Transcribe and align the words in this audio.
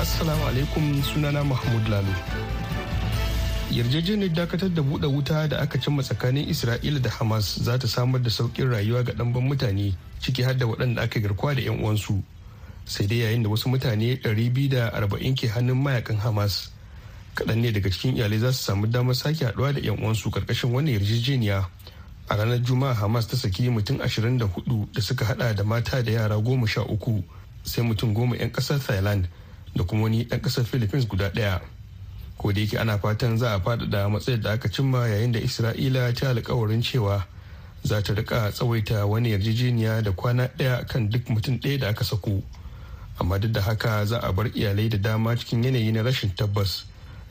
Assalamu 0.00 0.44
alaikum 0.46 1.02
sunana 1.02 1.42
mahmud 1.44 1.88
lalo. 1.88 2.12
Yarjejeniyar 3.70 4.30
dakatar 4.34 4.68
da 4.74 4.82
buɗe 4.82 5.06
wuta 5.06 5.48
da 5.48 5.58
aka 5.60 5.78
cimma 5.78 6.02
tsakanin 6.02 6.48
isra'ila 6.48 7.00
da 7.02 7.10
hamas 7.10 7.58
za 7.58 7.78
ta 7.78 7.86
samar 7.88 8.20
da 8.22 8.30
sauƙin 8.30 8.70
rayuwa 8.70 9.02
ga 9.04 9.12
ɗanban 9.12 9.42
mutane 9.48 9.94
ciki 10.20 10.42
har 10.42 10.54
da 10.54 10.66
waɗanda 10.66 11.02
aka 11.02 11.20
garkuwa 11.20 11.54
da 11.54 11.60
'yan 11.62 11.80
uwansu 11.82 12.22
sai 12.84 13.06
dai 13.06 13.18
yayin 13.18 13.42
da 13.42 13.48
wasu 13.48 13.68
mutane 13.68 14.20
240 14.22 15.34
ke 15.34 15.48
hannun 15.48 15.82
mayaƙan 15.82 16.18
hamas 16.20 16.70
kaɗan 17.34 17.58
ne 17.60 17.72
daga 17.72 17.90
cikin 17.90 18.16
iyalai 18.16 18.38
za 18.38 18.52
su 18.52 18.62
samu 18.62 18.86
damar 18.86 19.14
sake 19.14 19.44
haɗuwa 19.44 19.72
da 19.74 19.80
'yan 19.80 19.98
uwansu 19.98 20.30
ƙarƙashin 20.30 20.70
wannan 20.70 20.94
yarjejeniya. 20.94 21.66
A 22.28 22.36
ranar 22.36 22.62
juma'a 22.62 22.94
hamas 22.94 23.26
ta 23.26 23.36
saki 23.36 23.68
mutum 23.68 23.98
24 23.98 24.88
da 24.94 25.00
suka 25.00 25.24
hada 25.24 25.54
da 25.54 25.64
mata 25.64 26.02
da 26.02 26.10
yara 26.12 26.36
goma 26.38 26.66
sha 26.68 26.82
uku 26.86 27.22
sai 27.64 27.82
mutum 27.82 28.14
goma 28.14 28.36
'yan 28.36 28.50
ƙasar 28.50 28.78
thailand 28.78 29.26
da 29.76 29.84
kuma 29.84 30.02
wani 30.02 30.24
ɗan 30.24 30.40
ƙasar 30.40 30.64
philippines 30.64 31.06
guda 31.08 31.30
ɗaya. 31.30 31.60
Ko 32.38 32.52
da 32.52 32.60
yake 32.60 32.78
ana 32.78 32.98
fatan 32.98 33.38
za 33.38 33.54
a 33.54 33.60
faɗaɗa 33.60 34.10
matsayin 34.10 34.40
da 34.42 34.52
aka 34.52 34.68
cimma 34.68 35.08
yayin 35.08 35.32
da 35.32 35.38
isra'ila 35.40 36.12
ta 36.14 36.28
alkawarin 36.30 36.82
cewa 36.82 37.24
za 37.84 38.02
ta 38.02 38.12
riƙa 38.14 38.50
tsawaita 38.52 39.06
wani 39.06 39.30
yarjejeniya 39.30 40.02
da 40.02 40.10
kwana 40.12 40.48
ɗaya 40.58 40.86
kan 40.88 41.08
duk 41.08 41.24
mutum 41.28 41.58
ɗaya 41.58 41.78
da 41.80 41.88
aka 41.88 42.04
sako. 42.04 42.42
Amma 43.20 43.38
duk 43.38 43.52
da 43.52 43.60
haka 43.60 44.04
za 44.06 44.18
a 44.18 44.32
bar 44.32 44.46
iyalai 44.54 44.88
da 44.88 44.98
dama 44.98 45.36
cikin 45.36 45.62
yanayi 45.64 45.92
na 45.92 46.02
rashin 46.02 46.30
tabbas. 46.34 46.84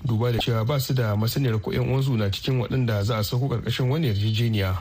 Duba 0.06 0.32
da 0.32 0.40
cewa 0.40 0.66
ba 0.66 0.80
su 0.80 0.94
da 0.94 1.16
masaniyar 1.16 1.62
ko 1.62 1.72
'yan 1.72 1.90
uwansu 1.90 2.18
na 2.18 2.30
cikin 2.32 2.60
waɗanda 2.62 3.04
za 3.04 3.18
a 3.18 3.24
sako 3.24 3.48
ƙarƙashin 3.50 3.90
wani 3.90 4.08
yarjejeniya. 4.08 4.78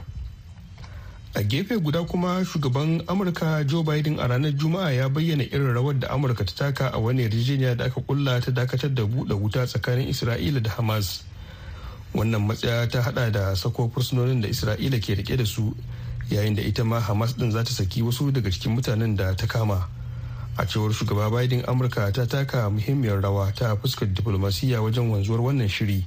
A 1.35 1.43
gefe 1.43 1.79
guda 1.79 2.03
kuma 2.05 2.45
shugaban 2.45 3.03
amurka 3.07 3.65
joe 3.65 3.83
biden 3.85 4.19
a 4.19 4.27
ranar 4.27 4.51
juma'a 4.53 4.91
ya 4.91 5.09
bayyana 5.09 5.45
irin 5.45 5.75
rawar 5.75 5.95
da 5.99 6.09
amurka 6.11 6.45
ta 6.45 6.53
taka 6.67 6.91
a 6.93 6.99
wani 6.99 7.23
yarjejeniya 7.23 7.77
da 7.77 7.85
aka 7.85 8.01
kulla 8.01 8.41
ta 8.41 8.51
dakatar 8.51 8.91
da 8.95 9.03
buɗe 9.07 9.35
wuta 9.39 9.67
tsakanin 9.67 10.09
isra'ila 10.11 10.61
da 10.63 10.71
hamas. 10.71 11.23
Wannan 12.15 12.43
matsaya 12.43 12.91
ta 12.91 13.03
hada 13.03 13.31
da 13.31 13.55
sako 13.55 13.89
fursunonin 13.95 14.41
da 14.43 14.49
isra'ila 14.49 14.99
ke 14.99 15.15
riƙe 15.23 15.37
da 15.39 15.45
su 15.47 15.71
yayin 16.31 16.57
da 16.57 16.63
ita 16.63 16.83
ma 16.85 16.99
hamas 17.01 17.37
din 17.39 17.53
za 17.53 17.63
ta 17.63 17.71
saki 17.71 18.03
wasu 18.03 18.33
daga 18.33 18.51
cikin 18.51 18.75
mutanen 18.75 19.15
da 19.17 19.33
ta 19.37 19.47
kama. 19.47 19.87
A 20.59 20.67
cewar 20.67 20.91
shugaba 20.91 21.31
biden 21.31 21.63
amurka 21.63 22.11
ta 22.13 22.27
taka 22.27 22.67
muhimmiyar 22.71 23.23
rawa 23.23 23.55
ta 23.55 23.77
fuskar 23.77 24.09
diflomasiyya 24.11 24.83
wajen 24.83 25.07
wanzuwar 25.07 25.41
wannan 25.47 25.69
shiri. 25.71 26.03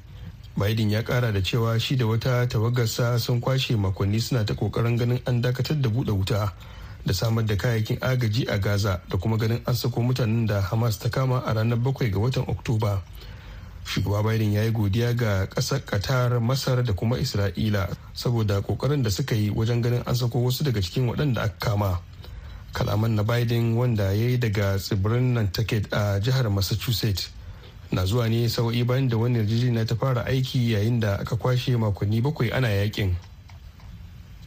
Biden 0.57 0.91
ya 0.91 1.03
kara 1.03 1.31
da 1.31 1.41
cewa 1.41 1.79
shi 1.79 1.95
da 1.95 2.05
wata 2.05 2.47
tawagarsa 2.47 3.19
sun 3.19 3.41
kwashe 3.41 3.75
makonni 3.75 4.19
suna 4.21 4.45
ta 4.45 4.53
ƙoƙarin 4.53 4.97
ganin 4.97 5.21
an 5.25 5.41
dakatar 5.41 5.81
da 5.81 5.89
buɗe 5.89 6.11
wuta 6.13 6.53
da 7.05 7.13
samar 7.13 7.43
da 7.45 7.55
kayayyakin 7.55 7.97
agaji 7.99 8.45
a 8.47 8.57
gaza 8.59 9.01
da 9.09 9.17
kuma 9.17 9.37
ganin 9.37 9.61
an 9.65 9.75
sako 9.75 10.01
mutanen 10.01 10.47
da 10.47 10.61
hamas 10.61 10.99
ta 10.99 11.09
kama 11.09 11.41
a 11.45 11.53
ranar 11.53 11.77
bakwai 11.79 12.09
ga 12.11 12.19
watan 12.19 12.45
oktoba. 12.47 13.01
Shugaba 13.85 14.23
biden 14.23 14.53
ya 14.53 14.63
yi 14.63 14.71
godiya 14.71 15.13
ga 15.17 15.45
ƙasar 15.47 15.83
qatar 15.83 16.39
masar 16.39 16.83
da 16.85 16.93
kuma 16.93 17.17
isra'ila 17.17 17.89
saboda 18.13 18.61
ƙoƙarin 18.61 19.03
da 19.03 19.09
suka 19.09 19.35
yi 19.35 19.49
wajen 19.49 19.81
ganin 19.81 20.03
an 20.05 20.15
sako 20.15 20.39
wasu 20.39 20.63
daga 20.63 20.79
cikin 20.81 21.09
waɗanda 21.09 21.41
aka 21.43 21.59
kama. 21.71 21.99
Kalaman 22.73 23.15
na 23.15 23.23
biden 23.23 23.75
wanda 23.75 24.13
ya 24.13 24.29
yi 24.29 24.37
daga 24.37 24.77
tsibirin 24.77 25.33
nantucket 25.33 25.91
a 25.91 26.19
jihar 26.21 26.47
massachusetts. 26.49 27.29
Na 27.93 28.05
zuwa 28.05 28.27
ne 28.29 28.49
sau'i 28.49 28.83
bayan 28.83 29.07
da 29.07 29.17
wani 29.17 29.37
yarjejeniya 29.37 29.85
ta 29.85 29.95
fara 29.95 30.25
aiki 30.25 30.71
yayin 30.73 30.99
da 30.99 31.15
aka 31.21 31.35
kwashe 31.37 31.77
makonni 31.77 32.21
bakwai 32.21 32.49
ana 32.51 32.67
yaƙin. 32.67 33.13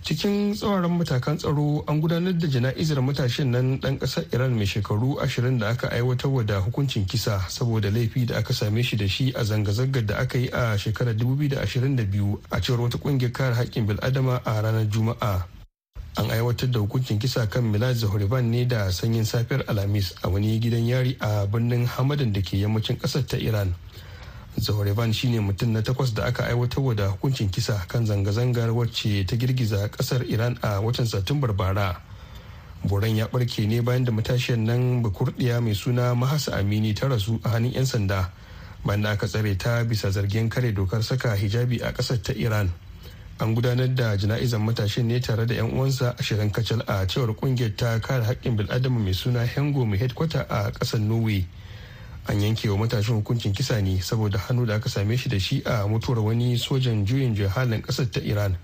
Cikin 0.07 0.55
tsawaran 0.55 0.95
matakan 0.99 1.35
tsaro 1.39 1.83
an 1.89 1.99
gudanar 2.01 2.31
da 2.39 2.47
jana'izar 2.47 3.03
matashin 3.03 3.51
nan 3.51 3.81
dan 3.83 3.99
ƙasar 3.99 4.25
iran 4.35 4.55
mai 4.55 4.63
shekaru 4.67 5.19
ashirin 5.19 5.59
da 5.59 5.69
aka 5.75 5.89
aiwatar 5.91 6.47
da 6.47 6.61
hukuncin 6.63 7.07
kisa 7.07 7.43
saboda 7.51 7.91
laifi 7.91 8.27
da 8.27 8.39
aka 8.39 8.55
same 8.55 8.83
shi 8.83 8.97
da 8.97 9.07
shi 9.09 9.33
a 9.35 9.43
zanga-zangar 9.43 10.07
da 10.07 10.17
aka 10.23 10.39
yi 10.39 10.47
a 10.55 10.79
shekarar 10.79 11.15
2022 11.19 12.39
a 12.51 12.61
cewar 12.61 12.81
wata 12.87 12.99
ƙungiyar 12.99 13.33
kare 13.33 13.55
haƙƙin 13.55 13.87
bil'adama 13.87 14.39
a 14.47 14.63
ranar 14.63 14.87
juma'a. 14.87 15.56
An 16.17 16.31
aiwatar 16.31 16.71
da 16.71 16.79
hukuncin 16.81 17.19
kisa 17.19 17.47
kan 17.47 17.65
milad 17.65 17.97
zahuriban 17.97 18.45
ne 18.51 18.65
da 18.65 18.93
sanyin 18.93 19.25
safiyar 19.25 19.65
alhamis 19.69 20.15
a 20.25 20.29
wani 20.29 20.59
gidan 20.61 20.87
yari 20.89 21.17
a 21.21 21.47
birnin 21.47 21.87
hamadan 21.87 22.33
da 22.33 22.41
ke 22.41 22.57
yammacin 22.57 22.97
ƙasar 22.97 23.27
ta 23.29 23.37
iran. 23.37 23.75
Zahuriban 24.57 25.13
shine 25.13 25.41
mutum 25.45 25.73
na 25.73 25.83
takwas 25.83 26.15
da 26.15 26.25
aka 26.25 26.45
aiwatar 26.49 26.97
da 26.97 27.09
hukuncin 27.13 27.51
kisa 27.53 27.85
kan 27.89 28.07
zanga-zangar 28.07 28.73
wacce 28.73 29.27
ta 29.29 29.37
girgiza 29.37 29.89
ƙasar 29.93 30.25
iran 30.25 30.57
a 30.63 30.81
watan 30.81 31.07
satumbar 31.07 31.53
bara. 31.57 32.01
Boran 32.85 33.17
ya 33.17 33.29
barke 33.29 33.67
ne 33.69 33.81
bayan 33.81 34.05
da 34.05 34.13
matashiyar 34.13 34.59
nan 34.59 35.03
bakurdiya 35.03 35.61
mai 35.61 35.75
suna 35.75 36.15
mahasa 36.15 36.57
amini 36.57 36.95
ta 36.97 37.09
rasu 37.09 37.41
a 37.45 37.49
hannun 37.51 37.73
'yan 37.75 37.85
sanda 37.87 38.33
bayan 38.85 39.03
da 39.03 39.11
aka 39.13 39.27
tsare 39.27 39.57
ta 39.57 39.85
bisa 39.85 40.09
zargin 40.11 40.49
kare 40.49 40.73
dokar 40.73 41.03
saka 41.05 41.37
hijabi 41.37 41.83
a 41.85 41.93
ƙasar 41.93 42.23
ta 42.23 42.33
iran. 42.33 42.73
An 43.39 43.55
gudanar 43.55 43.89
da 43.95 44.17
jana'izar 44.17 44.61
matashin 44.61 45.05
ne 45.07 45.21
tare 45.21 45.47
da 45.47 45.55
'yan 45.55 45.71
uwansa 45.73 46.17
ashirin 46.19 46.51
kacal 46.51 46.81
a 46.89 47.07
cewar 47.07 47.35
ƙungiyar 47.37 47.77
ta 47.77 47.99
kare 48.01 48.25
haƙƙin 48.25 48.57
bil'adama 48.57 48.99
mai 48.99 49.13
suna 49.13 49.45
hengo 49.45 49.85
mai 49.85 49.99
headquarter 49.99 50.47
a 50.49 50.71
ƙasar 50.73 51.01
norway. 51.01 51.45
An 52.29 52.41
yanke 52.41 52.65
wa 52.71 52.77
matashin 52.87 53.23
hukuncin 53.23 53.53
kisa 53.55 53.81
ne 53.83 53.99
saboda 54.01 54.39
hannu 54.39 54.67
da 54.67 54.75
aka 54.77 54.89
same 54.89 55.17
shi 55.17 55.29
da 55.29 55.39
shi 55.39 55.63
a 55.67 55.85
mutuwar 55.87 56.25
wani 56.25 56.57
sojan 56.57 57.05
juyin 57.07 57.37
jihalin 57.37 57.83
ƙasar 57.83 58.11
ta 58.11 58.21
iran 58.21 58.57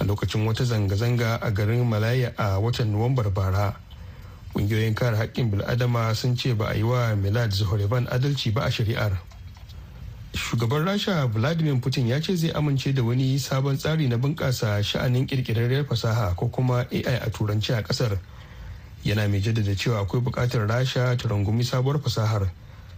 a 0.00 0.04
lokacin 0.04 0.44
wata 0.44 0.64
zanga-zanga 0.64 1.38
a 1.40 1.50
garin 1.52 1.86
malaya 1.88 2.32
a 2.36 2.58
watan 2.60 2.90
nuwambar 2.90 3.30
bara. 3.32 3.76
Ƙungiyoyin 4.54 4.94
kare 4.96 5.16
haƙƙin 5.16 5.50
bil'adama 5.54 6.14
sun 6.16 6.36
ce 6.36 6.52
ba 6.54 6.66
a 6.70 6.74
yi 6.74 6.82
wa 6.82 7.14
milad 7.14 7.52
zuhuriban 7.54 8.08
adalci 8.10 8.52
ba 8.52 8.62
a 8.66 8.70
shari'ar. 8.70 9.16
Shugaban 10.34 10.84
rasha 10.84 11.26
vladimir 11.26 11.80
putin 11.80 12.06
ya 12.08 12.20
ce 12.20 12.36
zai 12.36 12.50
amince 12.52 12.92
da 12.94 13.02
wani 13.02 13.38
sabon 13.38 13.76
tsari 13.76 14.08
na 14.08 14.16
bunƙasa 14.16 14.82
sha'anin 14.82 15.26
ƙirƙirarriyar 15.26 15.84
fasaha 15.86 16.34
ko 16.36 16.48
kuma 16.48 16.86
ai 16.92 17.02
a 17.02 17.30
turanci 17.30 17.74
a 17.74 17.82
ƙasar. 17.82 18.18
Yana 19.04 19.28
mai 19.28 19.40
jaddada 19.40 19.74
cewa 19.74 20.00
akwai 20.06 20.22
buƙatar 20.22 20.68
rasha 20.68 21.16
ta 21.18 21.28
rungumi 21.28 21.64
sabuwar 21.64 21.98
fasahar 21.98 22.50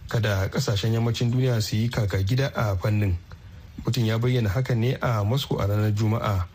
kada 0.09 0.49
ƙasashen 0.49 0.93
yammacin 0.93 1.31
duniya 1.31 1.61
su 1.61 1.75
yi 1.75 1.89
kaka 1.89 2.21
gida 2.23 2.51
a 2.55 2.75
fannin. 2.77 3.17
Putin 3.83 4.05
ya 4.05 4.17
bayyana 4.19 4.49
hakan 4.49 4.77
ne 4.77 4.93
a 5.01 5.23
moscow 5.23 5.57
a 5.57 5.65
ranar 5.67 5.91
juma'a 5.91 6.45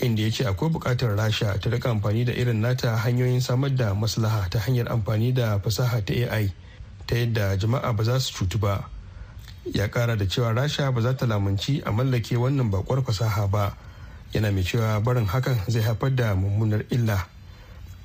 inda 0.00 0.22
ya 0.22 0.30
ce 0.30 0.44
akwai 0.48 0.70
buƙatar 0.72 1.12
rasha 1.16 1.60
ta 1.60 1.68
riƙa 1.70 1.90
amfani 2.00 2.24
da 2.24 2.32
irin 2.32 2.60
nata 2.60 2.96
hanyoyin 2.96 3.40
samar 3.42 3.70
da 3.76 3.92
maslaha 3.94 4.48
ta 4.48 4.58
hanyar 4.60 4.88
amfani 4.88 5.34
da 5.34 5.58
fasaha 5.58 6.00
ta 6.04 6.14
ai 6.32 6.52
ta 7.06 7.14
yadda 7.16 7.56
jama'a 7.60 7.92
ba 7.96 8.04
za 8.04 8.18
su 8.20 8.32
cutu 8.32 8.58
ba. 8.58 8.95
Ya 9.74 9.88
kara 9.88 10.16
da 10.16 10.24
cewa 10.26 10.52
rasha 10.54 10.92
ba 10.92 11.00
za 11.00 11.14
ta 11.14 11.26
lamunci 11.26 11.82
a 11.84 11.90
mallake 11.92 12.36
wannan 12.36 12.70
bakwar 12.70 13.02
fasaha 13.02 13.46
ba. 13.50 13.76
Yana 14.32 14.50
mai 14.52 14.62
cewa 14.62 15.00
barin 15.02 15.26
hakan 15.26 15.58
zai 15.68 15.82
haifar 15.82 16.10
da 16.14 16.34
mummunar 16.34 16.84
illa. 16.90 17.18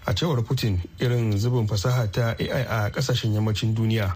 A 0.05 0.13
cewar 0.13 0.41
putin 0.43 0.79
irin 0.99 1.37
zubin 1.37 1.67
fasaha 1.67 2.07
ta 2.11 2.35
ai 2.39 2.49
a 2.65 2.89
ƙasashen 2.89 3.33
yammacin 3.33 3.73
duniya 3.75 4.15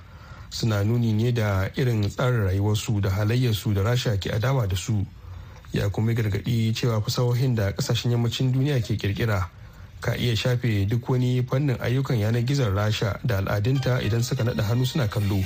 suna 0.50 0.84
nuni 0.84 1.14
ne 1.14 1.32
da 1.32 1.70
irin 1.78 2.10
tsarin 2.10 2.46
rayuwarsu 2.50 3.02
da 3.02 3.10
halayyarsu 3.10 3.74
da 3.74 3.82
rasha 3.84 4.18
ke 4.18 4.30
adawa 4.34 4.68
da 4.68 4.76
su. 4.76 5.06
Ya 5.74 5.90
kuma 5.90 6.14
gargaɗi 6.14 6.74
cewa 6.74 7.02
fasahohin 7.02 7.56
da 7.56 7.72
ƙasashen 7.72 8.12
yammacin 8.12 8.52
duniya 8.54 8.82
ke 8.82 8.98
kirkira 8.98 9.50
ka 10.02 10.14
iya 10.16 10.36
shafe 10.36 10.86
duk 10.88 11.10
wani 11.10 11.42
fannin 11.44 11.78
ayyukan 11.82 12.18
yanar 12.18 12.42
gizon 12.46 12.74
rasha 12.76 13.20
da 13.26 13.38
al'adunta 13.42 14.02
idan 14.02 14.24
suka 14.24 14.44
naɗa 14.44 14.64
hannu 14.64 14.86
suna 14.86 15.08
kallo. 15.08 15.42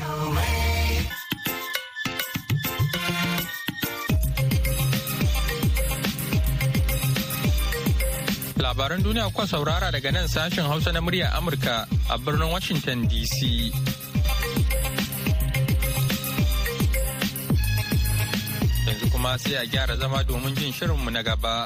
Labaran 8.70 9.02
duniya 9.02 9.26
kuka 9.34 9.50
saurara 9.50 9.90
daga 9.90 10.14
nan 10.14 10.30
sashen 10.30 10.62
Hausa 10.62 10.94
na 10.94 11.02
murya 11.02 11.34
Amurka 11.34 11.90
a 12.06 12.22
birnin 12.22 12.54
Washington 12.54 13.10
DC. 13.10 13.74
Yanzu 18.86 19.10
kuma 19.10 19.34
sai 19.42 19.58
a 19.58 19.66
gyara 19.66 19.98
zama 19.98 20.22
domin 20.22 20.54
jin 20.54 20.70
shirinmu 20.70 21.10
na 21.10 21.26
gaba. 21.26 21.66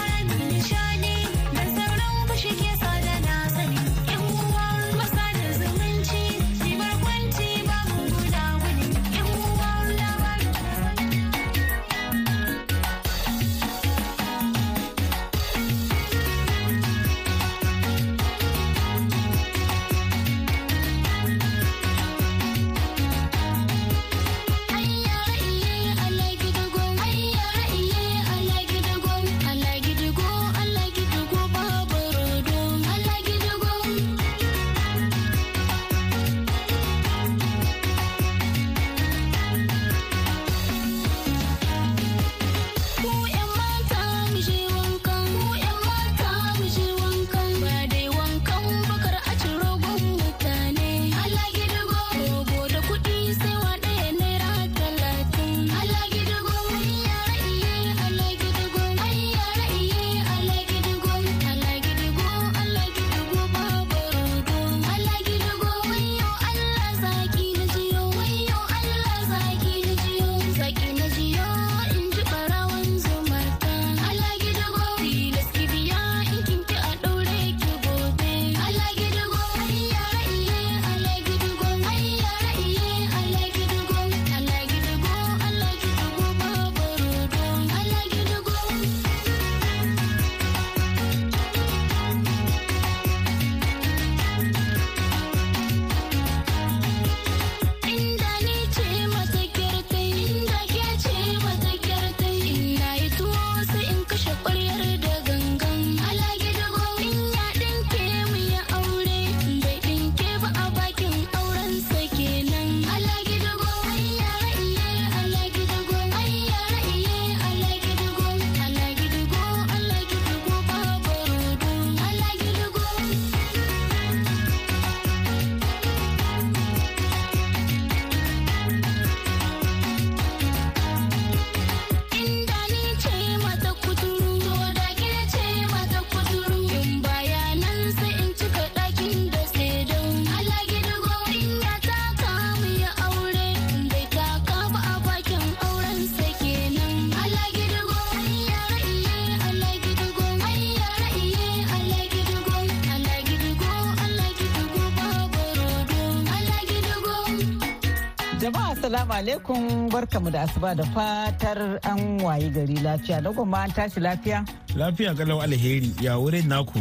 Assalamu 159.11 159.27
alaikum 159.27 159.89
barkamu 159.91 160.31
da 160.31 160.41
asuba 160.47 160.71
da 160.75 160.83
fatar 160.95 161.59
an 161.83 162.15
wayi 162.23 162.47
gari 162.49 162.77
lafiya. 162.79 163.19
Da 163.21 163.31
kuma 163.35 163.57
an 163.67 163.71
tashi 163.75 163.99
lafiya? 163.99 164.47
Lafiya 164.75 165.11
kalau 165.13 165.43
alheri 165.43 165.91
ya 165.99 166.15
wurin 166.15 166.47
naku. 166.47 166.79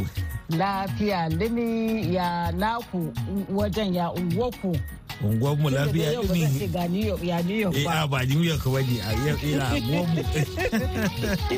Lafiya 0.55 1.27
limi 1.29 2.15
ya 2.15 2.53
naku 2.55 3.11
wajen 3.50 3.94
ya 3.99 4.12
unguwaku. 4.15 4.79
unguwar 5.27 5.56
mu 5.59 5.71
lafiya 5.75 6.23
limi. 6.23 6.71
Ga 6.71 6.87
New 6.87 7.03
York 7.03 7.23
ya 7.27 7.43
New 7.43 7.59
York 7.67 7.75
ba. 7.82 7.99
Eh 7.99 8.06
ba 8.06 8.19
New 8.23 8.43
York 8.47 8.62
ba 8.62 8.79
ne 8.79 8.97
a 9.03 9.11
ina 9.43 9.67
unguwar 9.75 10.06
mu. 10.15 10.23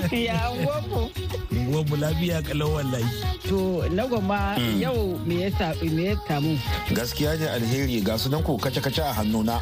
Ya 0.08 0.40
unguwar 0.56 0.82
mu. 0.88 1.00
Unguwar 1.52 1.84
mu 1.84 1.96
lafiya 2.00 2.40
kalau 2.40 2.80
wallahi. 2.80 3.04
To 3.44 3.84
na 3.92 4.08
goma 4.08 4.56
hmm. 4.56 4.80
yau 4.80 5.20
me 5.28 5.44
ya 5.44 6.16
samu? 6.24 6.56
Gaskiya 6.96 7.36
ne 7.36 7.46
alheri 7.60 8.00
ga 8.00 8.16
su 8.16 8.32
nan 8.32 8.40
ko 8.40 8.56
kace-kace 8.56 9.04
a 9.04 9.12
hannuna. 9.12 9.60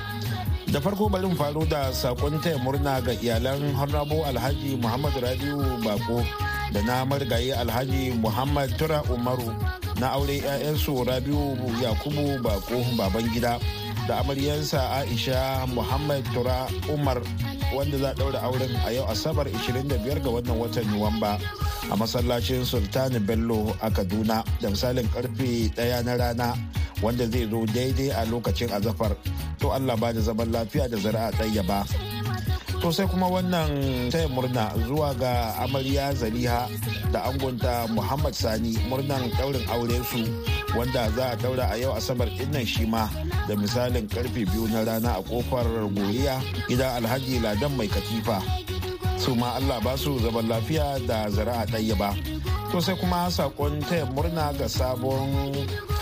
Da 0.71 0.79
farko 0.81 1.11
bari 1.11 1.27
mu 1.27 1.35
faro 1.35 1.67
da 1.67 1.91
saƙon 1.91 2.39
taya 2.43 2.55
murna 2.63 3.03
ga 3.03 3.11
iyalan 3.19 3.75
honorable 3.75 4.23
alhaji 4.23 4.79
muhammad 4.79 5.11
rabiu 5.19 5.59
bako 5.83 6.23
da 6.71 6.81
na 6.87 7.03
marigayi 7.05 7.51
alhaji 7.51 8.15
muhammad 8.15 8.71
tura 8.79 9.03
umaru 9.11 9.51
na 9.99 10.15
aure 10.15 10.39
'ya'yansu 10.39 11.03
rabiu 11.03 11.59
yakubu 11.83 12.39
bako 12.39 12.87
baban 12.95 13.27
gida 13.35 13.59
da 14.07 14.23
amaryansa 14.23 15.03
aisha 15.03 15.67
muhammad 15.75 16.23
tura 16.31 16.71
umar 16.87 17.19
wanda 17.75 17.99
za 17.99 18.15
daura 18.15 18.39
auren 18.47 18.71
a 18.87 18.95
yau 18.95 19.11
asabar 19.11 19.51
25 19.51 20.23
ga 20.23 20.31
wannan 20.31 20.55
watan 20.55 20.87
nuwamba 20.95 21.35
a 21.91 21.95
masallacin 21.99 22.63
sultani 22.63 23.19
bello 23.19 23.75
a 23.83 23.91
kaduna 23.91 24.47
da 24.63 24.71
misalin 24.71 25.07
ƙarfe 25.11 25.75
1 25.75 26.07
na 26.07 26.15
rana. 26.15 26.55
Wanda 27.03 27.27
zai 27.27 27.49
zo 27.51 27.67
daidai 27.67 28.11
a 28.11 28.25
lokacin 28.27 28.71
azafar. 28.73 29.17
To 29.61 29.71
allah 29.73 29.97
ba 29.97 30.13
da 30.13 30.21
zaman 30.21 30.53
lafiya 30.53 30.89
da 30.89 30.97
zara'a 30.97 31.31
ɗaya 31.33 31.63
ba 31.67 31.85
to 32.81 32.89
sai 32.93 33.05
kuma 33.13 33.29
wannan 33.29 34.09
taya 34.09 34.25
murna 34.33 34.73
zuwa 34.89 35.13
ga 35.21 35.53
amarya 35.61 36.15
zaliha 36.17 36.65
da 37.13 37.29
angonta 37.29 37.85
muhammad 37.93 38.33
sani 38.33 38.73
murnan 38.89 39.29
daurin 39.37 39.61
aure 39.69 40.01
su 40.09 40.25
wanda 40.79 41.11
za 41.13 41.25
a 41.33 41.37
daura 41.37 41.69
a 41.69 41.77
yau 41.77 41.93
asabar 41.93 42.29
ɗin 42.41 42.49
nan 42.53 42.65
shi 42.67 42.87
ma 42.89 43.05
da 43.49 43.53
misalin 43.57 44.09
ƙarfe 44.09 44.49
biyu 44.49 44.65
na 44.73 44.81
rana 44.85 45.21
a 45.21 45.23
ƙofar 45.23 45.67
goriya 45.93 46.41
gidan 46.73 47.05
alhaji 47.05 47.37
ladan 47.45 47.77
mai 47.77 47.89
katifa. 47.89 48.41
Su 49.21 49.35
ma 49.37 49.53
allah 49.61 49.77
ba 49.85 49.97
su 50.01 50.17
zaman 50.19 50.49
lafiya 50.49 50.97
da 51.07 51.29
zara'a 51.29 51.67
ɗaya 51.69 51.95
ba. 51.99 52.11
To 52.73 52.81
sai 52.81 52.97
kuma 52.97 53.29
saƙon 53.29 53.85
taya 53.85 54.07
murna 54.17 54.53
ga 54.57 54.65
sabon 54.65 55.53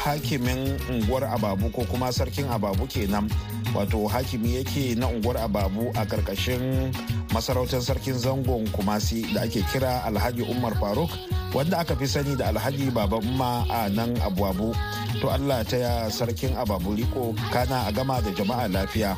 hakimin 0.07 0.79
unguwar 0.87 1.25
ababu 1.35 1.67
ko 1.75 1.83
kuma 1.91 2.13
sarkin 2.15 2.47
ababu 2.47 2.87
kenan. 2.87 3.27
Wato 3.75 4.07
hakimi 4.09 4.55
yake 4.63 4.95
na 4.95 5.09
unguwar 5.11 5.37
ababu 5.43 5.91
a 5.99 6.07
ƙarƙashin 6.07 6.95
masarautar 7.35 7.83
sarkin 7.83 8.15
zangon 8.15 8.69
kumasi 8.73 9.27
da 9.35 9.43
ake 9.43 9.63
kira 9.73 10.05
alhaji 10.07 10.43
umar 10.49 10.73
faruk 10.81 11.11
wanda 11.55 11.79
aka 11.79 11.97
fi 11.97 12.07
sani 12.07 12.37
da 12.37 12.49
alhaji 12.49 12.89
baban 12.91 13.25
ma 13.37 13.65
a 13.69 13.89
nan 13.93 14.17
abuwabu 14.25 14.73
to 15.21 15.29
allah 15.29 15.65
ta 15.65 15.77
ya 15.77 15.93
sarkin 16.09 16.57
ababu 16.57 16.97
riko 16.97 17.35
kana 17.53 17.85
a 17.89 17.93
gama 17.93 18.21
da 18.23 18.31
jama'a 18.33 18.69
lafiya. 18.69 19.17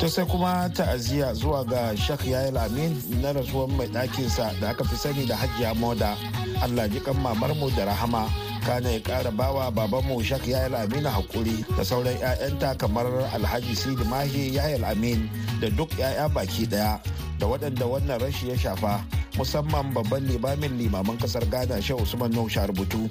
To 0.00 0.08
sai 0.08 0.24
kuma 0.24 0.64
ta'aziyya 0.72 1.34
zuwa 1.36 1.60
ga 1.64 1.92
shak 1.96 2.24
yayil 2.24 2.56
amin 2.56 2.96
na 3.20 3.36
rasuwan 3.36 3.68
mai 3.76 3.84
ɗakinsa 3.92 4.56
da 4.60 4.70
aka 4.72 4.80
fi 4.88 4.96
sani 4.96 5.26
da 5.28 5.36
hajiya 5.36 5.74
moda. 5.76 6.16
Allah 6.64 6.88
ji 6.88 7.00
kan 7.04 7.12
mamarmu 7.20 7.68
da 7.76 7.84
rahama. 7.84 8.24
Kana 8.64 8.88
ya 8.96 9.00
kara 9.04 9.28
bawa 9.30 9.68
babanmu 9.68 10.24
shak 10.24 10.48
yayal 10.48 10.72
amin 10.72 11.04
haƙuri 11.04 11.60
da 11.76 11.84
sauran 11.84 12.16
'ya'yanta 12.16 12.78
kamar 12.80 13.04
alhaji 13.36 13.76
sidi 13.76 14.00
mahi 14.08 14.56
yayal 14.56 14.88
amin 14.88 15.28
da 15.60 15.68
duk 15.68 15.92
'ya'ya 15.92 16.32
baki 16.32 16.64
ɗaya 16.64 16.96
da 17.38 17.44
waɗanda 17.46 17.84
wannan 17.84 18.16
rashi 18.24 18.48
ya 18.48 18.56
shafa 18.56 19.04
musamman 19.36 19.92
babban 19.92 20.24
limamin 20.24 20.80
limaman 20.80 21.20
ƙasar 21.20 21.44
ghana 21.52 21.76
shehu 21.76 22.00
usman 22.00 22.32
nuhu 22.32 22.48
rubutu. 22.48 23.04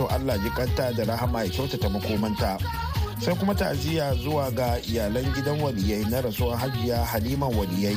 To 0.00 0.08
allah 0.08 0.40
ji 0.40 0.48
kanta 0.56 0.88
da 0.96 1.04
rahama 1.04 1.44
ya 1.44 1.52
kyautata 1.52 1.92
makomanta. 1.92 2.56
Sai 3.20 3.36
kuma 3.36 3.52
ta'aziyya 3.54 4.14
zuwa 4.24 4.48
ga 4.50 4.80
iyalan 4.88 5.28
gidan 5.36 5.60
waliyai 5.60 6.08
na 6.08 6.24
rasuwar 6.24 6.56
hajiya 6.56 7.04
haliman 7.04 7.52
waliyai 7.52 7.96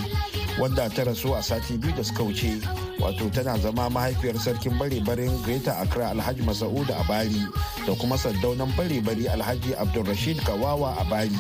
wanda 0.60 0.90
ta 0.92 1.04
rasu 1.08 1.32
a 1.36 1.40
sati 1.42 1.78
biyu 1.80 1.96
da 1.96 2.04
suka 2.04 2.24
wuce. 2.24 2.60
Wato 3.00 3.30
tana 3.32 3.58
zama 3.58 3.90
mahaifiyar 3.90 4.36
sarkin 4.40 4.76
bare-barin 4.78 5.32
greta 5.48 5.80
accra 5.80 6.12
alhaji 6.12 6.42
masa'udu 6.44 6.92
a 6.94 7.04
bali 7.08 7.40
da 7.88 7.96
kuma 7.96 8.18
sardaunan 8.20 8.68
bare-bari 8.76 9.28
alhaji 9.32 9.72
abdulrashid 9.80 10.44
kawawa 10.44 10.92
a 11.00 11.04
bali 11.08 11.40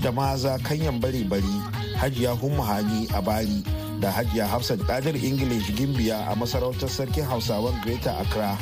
da 0.00 0.12
maza 0.14 0.54
kanyan 0.62 1.00
bare-bari 1.02 1.58
hajiya 1.98 2.38
hummuhani 2.38 3.10
a 3.14 3.22
bali 3.22 3.62
da 4.00 4.10
hajiya 4.14 4.46
hafsat 4.46 4.78
kadir 4.86 5.14
english 5.18 5.70
gimbiya 5.74 6.22
a 6.30 6.34
masarautar 6.38 6.88
sarkin 6.88 7.26
hausawan 7.26 7.74
greta 7.82 8.14
accra. 8.22 8.54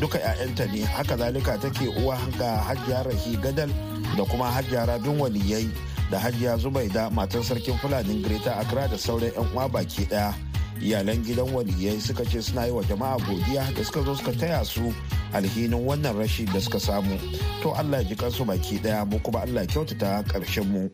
Duka 0.00 0.18
'ya'yanta 0.18 0.70
ne 0.72 0.86
haka 0.86 1.16
zalika 1.18 1.58
take 1.58 1.90
uwa 2.00 2.16
ga 2.38 2.56
hajiya 2.70 3.02
rahi 3.02 3.36
gadal 3.42 3.70
da 4.16 4.24
kuma 4.24 4.50
hajiya 4.50 4.86
radun 4.86 5.20
waliyai 5.20 5.68
da 6.10 6.18
hajiya 6.18 6.56
zubaida 6.56 7.10
matan 7.10 7.42
sarkin 7.42 7.78
fulanin 7.78 8.22
greta 8.22 8.56
accra 8.56 8.88
da 8.88 8.98
sauran 8.98 9.32
'yan 9.34 9.46
uwa 9.54 9.68
baki 9.68 10.04
ɗaya 10.04 10.34
iyalan 10.82 11.22
gidan 11.24 11.46
waliyai 11.54 12.00
suka 12.00 12.24
ce 12.24 12.42
suna 12.42 12.66
yi 12.66 12.72
wa 12.72 12.82
jama'a 12.82 13.16
godiya 13.22 13.64
da 13.76 13.84
suka 13.84 14.02
zo 14.02 14.14
suka 14.14 14.32
taya 14.32 14.64
su 14.64 14.92
alhinin 15.32 15.86
wannan 15.86 16.16
rashi 16.18 16.44
da 16.44 16.60
suka 16.60 16.80
samu. 16.80 17.18
To 17.62 17.70
allah 17.74 18.02
ya 18.02 18.08
ji 18.08 18.14
kansu 18.16 18.44
baki 18.44 18.78
ɗaya 18.82 19.04
mu 19.06 19.18
kuma 19.22 19.40
allah 19.46 19.66
kyautata 19.66 20.22
ƙarshen 20.26 20.66
mu. 20.66 20.90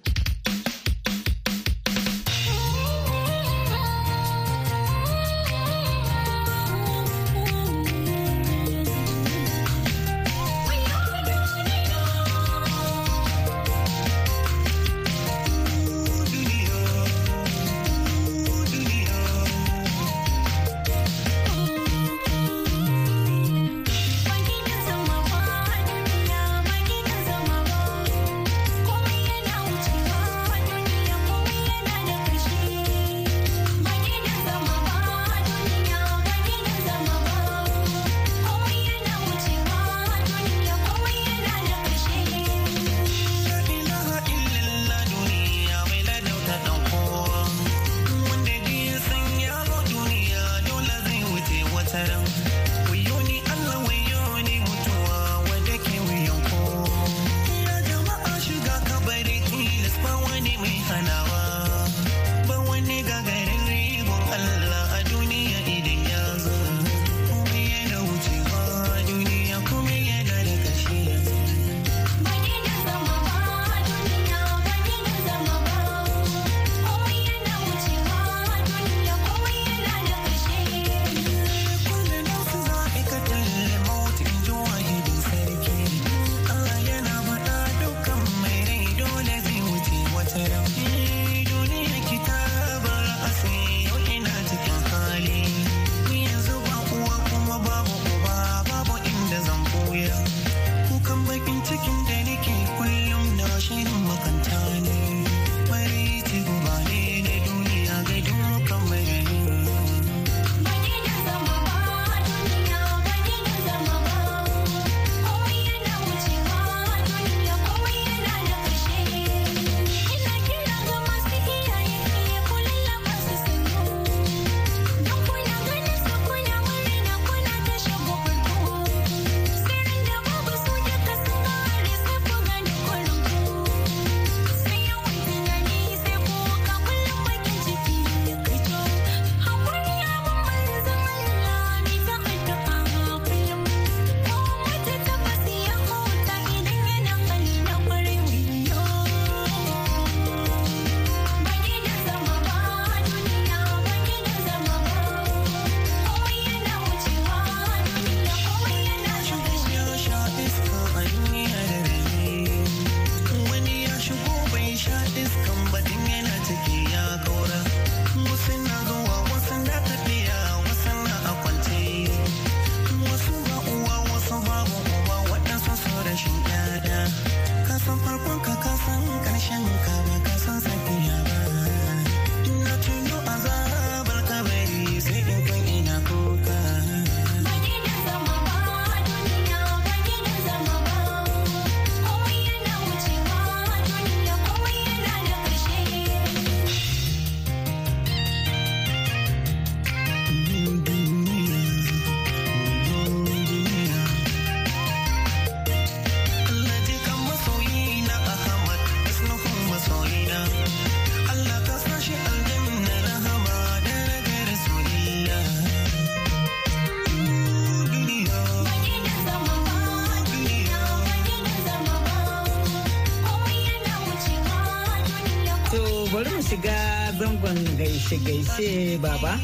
Gaishe-gaishe 228.32 229.00
baba. 229.00 229.38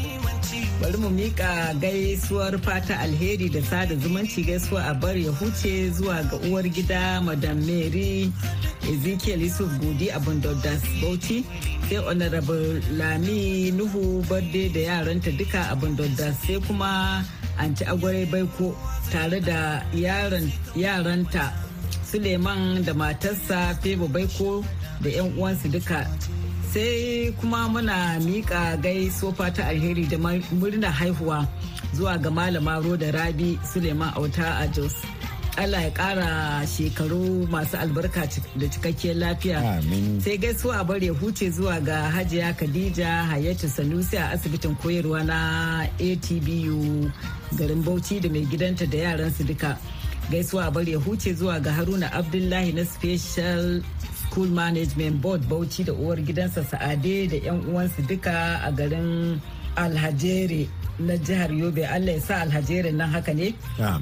Bari 0.81 0.97
mu 0.97 1.09
mika 1.09 1.73
gaisuwar 1.81 2.57
fata 2.61 2.99
alheri 2.99 3.49
da 3.49 3.61
sada 3.61 3.95
zumunci 3.95 4.43
gaisuwa 4.45 4.85
a 4.85 4.93
bar 4.93 5.17
ya 5.17 5.31
huce 5.31 5.89
zuwa 5.89 6.23
ga 6.23 6.37
uwar 6.49 6.63
gida 6.69 7.21
Madam 7.21 7.59
Mary 7.65 8.31
ezekiel 8.83 9.41
yusuf 9.41 9.69
godi 9.79 10.09
a 10.11 10.19
bundodas 10.19 10.81
bauchi. 11.01 11.43
Sai 11.89 11.97
honorable 11.97 12.81
lami 12.97 13.71
nuhu 13.71 14.21
barde 14.29 14.69
da 14.73 14.79
yaranta 14.79 15.31
duka 15.31 15.69
a 15.71 15.75
bundodas. 15.75 16.35
Sai 16.45 16.59
kuma 16.67 17.23
anci 17.57 17.85
agware 17.85 18.25
baiko 18.25 18.75
tare 19.11 19.39
da 19.39 19.81
yaranta 19.95 21.53
suleiman 22.11 22.83
da 22.85 22.93
matarsa 22.93 23.73
febo 23.81 24.07
baiko 24.07 24.63
da 25.01 25.09
'yan 25.09 25.33
uwansu 25.37 25.69
duka. 25.71 26.05
Sai 26.75 27.31
kuma 27.39 27.69
muna 27.71 28.19
miƙa 28.19 28.75
gaiso 28.83 29.31
ta 29.55 29.63
alheri 29.71 30.03
da 30.11 30.17
murna 30.17 30.91
haihuwa 30.91 31.47
zuwa 31.95 32.17
ga 32.21 32.29
malama 32.29 32.81
da 32.99 33.11
rabi 33.11 33.57
suleiman 33.73 34.11
auta 34.15 34.59
a 34.59 34.67
jos 34.67 34.93
Allah 35.57 35.83
ya 35.83 35.91
kara 35.91 36.67
shekaru 36.67 37.47
masu 37.47 37.77
albarka 37.79 38.27
da 38.59 38.67
cikakkiyar 38.67 39.15
lafiya. 39.15 39.81
Sai 40.21 40.37
gaisuwa 40.37 40.83
bar 40.85 40.99
ya 41.03 41.13
huce 41.13 41.49
zuwa 41.49 41.79
ga 41.79 42.11
Hajiya 42.11 42.53
Khadija 42.53 43.23
Hayatu 43.31 43.69
Sanusi 43.69 44.17
a 44.17 44.31
asibitin 44.35 44.75
koyarwa 44.75 45.23
na 45.23 45.87
ATBU 45.99 47.09
garin 47.57 47.83
Bauchi 47.83 48.19
da 48.19 48.27
mai 48.29 48.43
gidanta 48.45 48.85
da 48.85 48.97
yaransu 48.97 49.43
duka. 49.47 49.77
Gaisuwa 50.29 50.71
bar 50.73 50.83
ya 50.89 50.97
huce 50.99 51.33
zuwa 51.33 51.59
ga 51.63 51.71
Haruna 51.71 52.11
Abdullahi 52.11 52.73
na 52.73 52.83
Special 52.85 53.81
School 54.35 54.51
Management 54.51 55.21
Board 55.23 55.47
Bauchi 55.47 55.83
da 55.83 55.93
uwar 55.93 56.17
gidansa 56.21 56.63
Sa'ade 56.63 57.27
da 57.31 57.37
'yan 57.39 57.63
uwansu 57.71 58.01
duka 58.03 58.59
a 58.67 58.71
garin 58.71 59.39
Alhajere 59.75 60.67
na 60.99 61.15
jihar 61.17 61.51
yobe. 61.55 61.87
Allah 61.87 62.13
ya 62.15 62.21
sa 62.21 62.41
alhajerin 62.43 62.95
nan 62.99 63.09
haka 63.15 63.33
ne. 63.33 63.55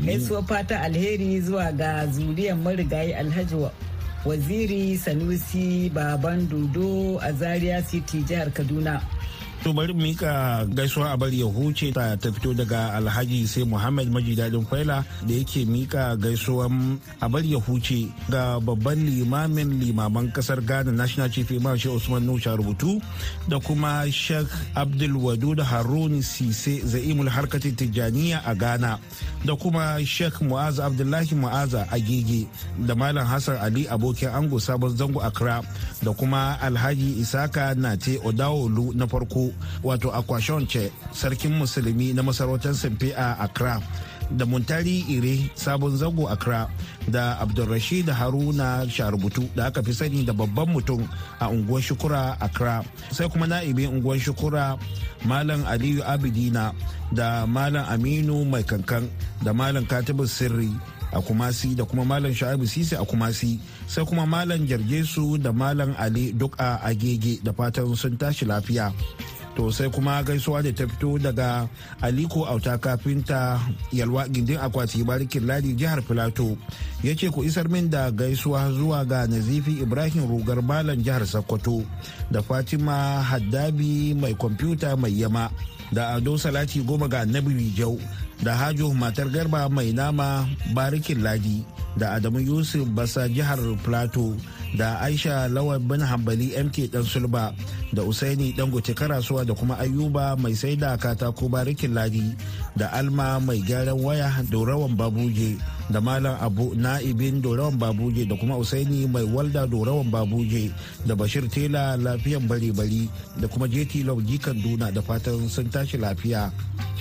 Gaisuwa 0.06 0.42
fata 0.44 0.82
alheri 0.82 1.42
zuwa 1.42 1.72
ga 1.72 2.08
zuriyar 2.08 2.58
marigayi 2.58 3.14
alhaji 3.14 3.56
waziri 4.26 4.98
sanusi 4.98 5.90
baban 5.94 6.50
dodo 6.50 7.20
a 7.22 7.32
zaria 7.34 7.82
city 7.84 8.22
jihar 8.26 8.50
kaduna. 8.54 9.02
To 9.64 9.72
bari 9.72 9.94
mika 9.96 10.66
gaisuwa 10.68 11.12
a 11.12 11.18
bari 11.18 11.40
ya 11.40 11.46
huce 11.46 11.92
ta 11.96 12.18
ta 12.20 12.32
fito 12.32 12.52
daga 12.54 12.94
Alhaji 13.00 13.48
sai 13.48 13.64
Muhammad 13.64 14.12
Maji 14.12 14.36
Dadin 14.36 14.66
Kwaila 14.66 15.06
da 15.26 15.34
yake 15.34 15.66
mika 15.66 16.16
gaisuwan 16.20 17.00
a 17.22 17.30
bari 17.30 17.54
ya 17.54 17.60
huce 17.60 18.12
ga 18.30 18.60
babban 18.60 19.06
limamin 19.08 19.80
limaman 19.80 20.28
ƙasar 20.36 20.60
Ghana 20.68 20.92
National 20.92 21.30
Chief 21.30 21.50
Imam 21.52 21.78
Sheikh 21.78 21.96
Usman 21.96 22.28
Nusha 22.28 22.58
rubutu 22.60 23.00
da 23.48 23.60
kuma 23.60 24.04
Sheikh 24.12 24.52
Abdul 24.76 25.16
Wadud 25.16 25.64
Harun 25.64 26.20
Sise 26.22 26.84
Zaimul 26.84 27.30
Harkatin 27.32 27.72
Tijjaniya 27.80 28.44
a 28.46 28.56
Ghana 28.56 29.00
da 29.46 29.56
kuma 29.56 29.96
Sheikh 30.04 30.44
Mu'az 30.44 30.84
Abdullahi 30.84 31.36
Mu'aza 31.40 31.88
a 31.90 31.96
Gege 32.04 32.48
da 32.86 32.96
Malam 32.96 33.26
Hassan 33.26 33.56
Ali 33.64 33.86
abokin 33.88 34.28
ango 34.36 34.60
sabon 34.60 34.92
zango 34.92 35.24
Accra 35.24 35.64
da 36.04 36.12
kuma 36.12 36.58
Alhaji 36.60 37.16
Isaka 37.24 37.72
Nate 37.80 38.20
Odawolu 38.20 38.92
na 38.94 39.08
farko. 39.08 39.53
Wato 39.84 40.10
akwashonce 40.12 40.92
sarkin 41.12 41.52
musulmi 41.54 42.14
na 42.14 42.24
masarautar 42.24 42.74
simfe 42.76 43.14
a 43.18 43.36
accra 43.40 43.82
da 44.32 44.46
muntari 44.46 45.04
ire 45.10 45.50
sabon 45.56 45.98
zango 45.98 46.28
accra 46.30 46.68
da 47.08 47.38
abdulrashid 47.40 48.10
haruna 48.10 48.86
sharubutu 48.90 49.50
da 49.56 49.66
aka 49.68 49.84
fi 49.84 49.94
sani 49.94 50.24
da 50.26 50.34
babban 50.34 50.70
mutum 50.74 51.04
a 51.40 51.50
unguwar 51.50 51.82
shukura 51.82 52.38
accra. 52.42 52.84
Sai 53.12 53.30
kuma 53.30 53.48
na'ibin 53.48 53.90
unguwar 53.90 54.20
shukura 54.20 54.78
malam 55.26 55.66
aliyu 55.66 56.04
abidina 56.04 56.74
da 57.12 57.46
malam 57.48 57.86
aminu 57.90 58.46
mai 58.46 58.64
kankan 58.64 59.08
da 59.44 59.54
malam 59.54 59.86
katibin 59.86 60.28
sirri 60.28 60.72
a 61.14 61.22
kumasi 61.22 61.76
da 61.76 61.86
kuma 61.86 62.06
malam 62.06 62.34
sha'abu 62.34 62.66
sisi 62.66 62.96
a 62.96 63.06
kumasi 63.06 63.60
sai 63.88 64.06
kuma 64.06 64.26
malam 64.26 64.66
jargesu 64.66 65.38
da 65.38 65.52
malam 65.54 65.94
ali 66.00 66.32
duk 66.34 66.56
a 66.60 66.80
agege 66.90 67.38
da 67.44 67.52
fatan 67.54 67.96
sun 67.96 68.18
tashi 68.18 68.46
lafiya. 68.46 68.90
To 69.56 69.72
sai 69.72 69.90
kuma 69.90 70.24
gaisuwa 70.24 70.64
da 70.64 70.72
ta 70.72 70.88
fito 70.88 71.18
daga 71.20 71.68
aliko 72.02 72.46
auta 72.46 72.78
kafinta 72.78 73.60
yalwa 73.92 74.28
gindin 74.30 74.58
akwati 74.58 75.04
barikin 75.04 75.46
ladi 75.48 75.74
jihar 75.74 76.02
filato. 76.02 76.58
Ya 77.04 77.16
ce 77.16 77.30
ku 77.30 77.44
isar 77.44 77.70
min 77.70 77.90
da 77.90 78.12
gaisuwa 78.12 78.72
zuwa 78.72 79.06
ga 79.06 79.28
nazifi 79.28 79.82
ibrahim 79.84 80.28
rugar 80.28 80.62
malam 80.64 80.98
jihar 81.04 81.26
sokoto 81.28 81.84
da 82.32 82.42
fatima 82.42 83.22
haddabi 83.22 84.14
mai 84.14 84.34
kwamfuta 84.36 84.96
mai 84.98 85.20
yama 85.22 85.52
da 85.92 86.10
ado 86.18 86.38
salati 86.38 86.80
goma 86.82 87.08
ga 87.08 87.22
annabi 87.22 87.54
rijau 87.54 88.00
da 88.44 88.56
hajo 88.56 88.94
matar 88.94 89.30
garba 89.30 89.70
mai 89.70 89.94
nama 89.94 90.48
barikin 90.74 91.22
ladi 91.24 91.64
da 91.98 92.14
adamu 92.18 92.40
yusuf 92.40 92.88
basa 92.90 93.30
jihar 93.30 93.60
plateau 93.86 94.34
da 94.78 95.00
aisha 95.02 95.48
lawal 95.48 95.80
bin 95.80 96.02
hambali 96.02 96.54
mk 96.64 96.90
dan 96.92 97.04
sulba 97.04 97.54
da 97.94 98.04
usaini 98.04 98.54
dangote 98.54 98.94
karasuwa 98.94 99.46
da 99.46 99.54
kuma 99.54 99.80
ayuba 99.80 100.36
mai 100.36 100.56
sai 100.56 100.76
da 100.76 100.98
katako 100.98 101.50
barikin 101.50 101.94
ladi 101.94 102.34
da 102.76 102.90
alma 102.94 103.40
mai 103.40 103.62
gyaran 103.62 104.00
waya 104.02 104.30
dorawan 104.50 104.96
babuje 104.98 105.58
da 105.94 106.02
malam 106.02 106.34
abu 106.42 106.74
na'ibin 106.76 107.42
dorawan 107.42 107.78
babuje 107.78 108.26
da 108.26 108.36
kuma 108.36 108.58
usaini 108.58 109.06
mai 109.08 109.24
walda 109.24 109.68
dorawan 109.68 110.10
babuje 110.12 110.72
da 111.06 111.14
bashir 111.16 111.46
tela 111.50 111.98
lafiyan 111.98 112.48
bari-bari 112.48 113.10
da 113.38 113.48
kuma 113.48 113.68
jeti 113.68 114.02
jikan 114.26 114.58
duna 114.64 114.92
da 114.92 115.02
fatan 115.02 115.50
sun 115.50 115.70
tashi 115.70 115.98
lafiya. 115.98 116.50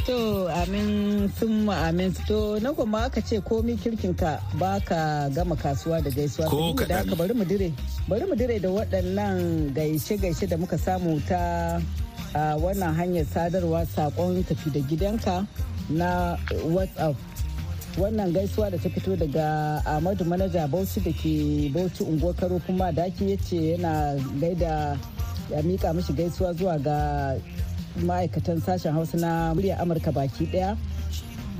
To 0.07 0.51
amin 0.51 1.31
sun 1.39 1.69
amin. 1.71 2.11
To 2.27 2.59
na 2.59 2.73
kuma 2.75 3.07
aka 3.07 3.23
ce 3.23 3.39
komi 3.41 3.79
kirkinka 3.79 4.43
ba 4.59 4.81
ka 4.83 5.29
gama 5.31 5.55
kasuwa 5.55 6.03
da 6.03 6.11
gaisuwa. 6.11 6.51
Ko 6.51 6.75
da 6.75 7.01
aka 7.07 7.15
bari 7.15 7.35
mu 7.35 7.45
dire. 7.63 7.73
Bari 8.09 8.25
mu 8.27 8.35
dire 8.35 8.59
da 8.59 8.69
waɗannan 8.69 9.73
gaishe-gaishe 9.75 10.47
da 10.49 10.57
muka 10.57 10.79
samu 10.79 11.21
ta 11.29 11.81
wannan 12.59 12.95
hanyar 12.95 13.25
sadarwa 13.27 13.87
saƙon 13.87 14.45
tafi 14.45 14.71
da 14.73 14.81
gidanka 14.81 15.47
na 15.91 16.37
WhatsApp. 16.65 17.17
Wannan 17.99 18.33
gaisuwa 18.33 18.71
da 18.71 18.79
ta 18.79 18.89
fito 18.89 19.17
daga 19.17 19.83
Ahmadu 19.85 20.25
Manaja 20.25 20.67
Bauchi 20.67 21.01
da 21.05 21.13
ke 21.13 21.69
Bauchi 21.73 22.03
unguwar 22.05 22.35
Karo 22.37 22.59
kuma 22.67 22.91
daki 22.93 23.31
ya 23.31 23.37
ce 23.37 23.77
yana 23.77 24.17
gaida 24.41 24.97
ya 25.51 25.63
mika 25.63 25.93
mishi 25.93 26.13
gaisuwa 26.13 26.53
zuwa 26.57 26.79
ga 26.79 27.37
ma'aikatan 28.01 28.61
sashen 28.65 28.93
hausa 28.93 29.19
na 29.19 29.53
murya 29.55 29.77
amurka 29.79 30.09
baki 30.13 30.47
ɗaya 30.49 30.77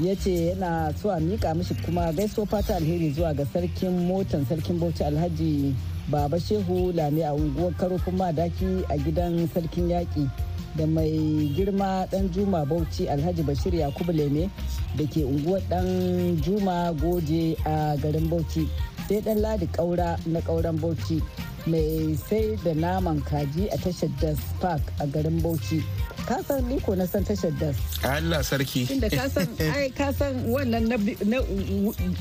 ya 0.01 0.17
ce 0.17 0.57
yana 0.57 0.89
so 1.03 1.11
a 1.11 1.21
mika 1.21 1.55
mishi 1.55 1.75
kuma 1.85 2.13
gaisuwa 2.13 2.47
fata 2.47 2.77
alheri 2.77 3.11
zuwa 3.13 3.35
ga 3.35 3.45
sarkin 3.53 4.07
motan 4.09 4.47
sarkin 4.49 4.79
bauchi 4.81 5.05
alhaji 5.05 5.75
baba 6.09 6.39
shehu 6.41 6.93
lami 6.95 7.23
a 7.23 7.33
unguwar 7.35 7.73
karofin 7.79 8.17
madaki 8.17 8.85
a 8.91 8.97
gidan 8.99 9.49
sarkin 9.55 9.89
yaƙi 9.91 10.29
da 10.77 10.87
mai 10.87 11.53
girma 11.55 12.09
dan 12.11 12.31
juma 12.33 12.65
bauchi 12.65 13.05
alhaji 13.09 13.43
bashir 13.45 13.75
yakubu 13.75 14.13
leme 14.13 14.49
da 14.97 15.05
ke 15.05 15.21
unguwar 15.25 15.61
dan 15.69 16.37
juma 16.41 16.93
goje 16.97 17.57
a 17.67 17.97
garin 18.01 18.29
bauchi. 18.29 18.65
Sai 19.09 19.21
dan 19.21 19.41
ladi 19.45 19.67
kaura 19.69 20.17
na 20.27 20.41
kauran 20.41 20.79
bauchi. 20.81 21.21
Mai 21.67 22.17
sai 22.29 22.57
da 22.65 22.73
naman 22.75 23.23
kaji 23.25 23.69
a 23.73 23.77
tashar 23.79 24.11
das 24.21 24.39
park 24.61 24.83
a 25.01 25.07
garin 25.07 25.41
bauchi. 25.41 25.83
Kasan 26.27 26.63
liko 26.71 26.97
na 26.97 27.07
san 27.07 27.25
tashar 27.25 27.51
das? 27.59 27.77
Allah 28.05 28.43
sarki. 28.43 28.87
Inda 28.91 29.09
kasan 29.11 29.47
ai 29.61 29.91
kasan 29.91 30.47
wannan 30.51 30.87
na 30.91 30.97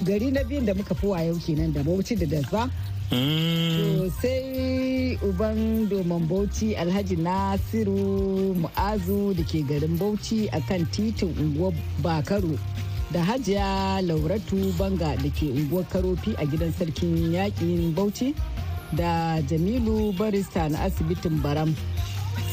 gari 0.05 0.31
na 0.31 0.41
biyun 0.45 0.65
da 0.65 0.73
muka 0.73 0.93
fi 0.95 1.05
wayo 1.07 1.35
kenan 1.41 1.73
da 1.73 1.81
bauchi 1.81 2.15
da 2.17 2.25
das 2.25 2.45
ba? 2.51 2.69
To 3.11 4.07
sai 4.21 5.17
uban 5.25 5.89
domin 5.89 6.23
bauchi 6.29 6.75
alhaji 6.79 7.17
nasiru 7.19 8.55
mu'azu 8.55 9.35
da 9.35 9.43
ke 9.43 9.59
garin 9.67 9.97
bauchi 9.99 10.47
a 10.53 10.61
kan 10.61 10.85
titin 10.95 11.33
unguwar 11.35 11.73
bakaro 12.01 12.55
da 13.11 13.19
hajiya 13.19 13.99
lauratu 14.07 14.71
banga 14.79 15.11
da 15.19 15.29
ke 15.35 15.51
unguwar 15.51 15.83
karofi 15.91 16.31
a 16.39 16.45
gidan 16.47 16.71
sarkin 16.73 17.33
yaƙin 17.35 17.91
bauchi. 17.93 18.31
Da 18.93 19.41
jamilu 19.49 20.11
barista 20.13 20.69
na 20.69 20.79
asibitin 20.87 21.41
baram 21.41 21.75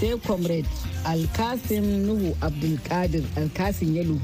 sai 0.01 0.15
comrade 0.27 0.69
alkasim 1.05 1.85
nuhu 2.07 2.35
abdulkadir 2.41 3.25
alkasim 3.37 3.95
yalo 3.97 4.19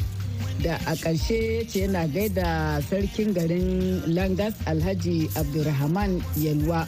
da 0.62 0.79
a 0.87 0.94
ƙarshe 0.94 1.66
ce 1.68 1.81
yana 1.85 2.07
gaida 2.07 2.81
sarkin 2.90 3.35
garin 3.35 4.00
langas 4.07 4.55
alhaji 4.66 5.29
abdulrahman 5.37 6.22
yalwa 6.38 6.87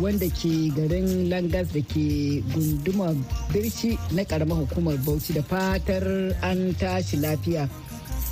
wanda 0.00 0.26
ke 0.30 0.72
garin 0.74 1.28
langas 1.30 1.68
da 1.72 1.80
ke 1.84 2.40
gunduma 2.54 3.14
birci 3.52 3.94
na 4.10 4.24
ƙaramar 4.24 4.58
hukumar 4.66 4.96
bauchi 5.04 5.32
da 5.34 5.42
fatar 5.42 6.34
an 6.42 6.74
tashi 6.74 7.16
lafiya. 7.16 7.68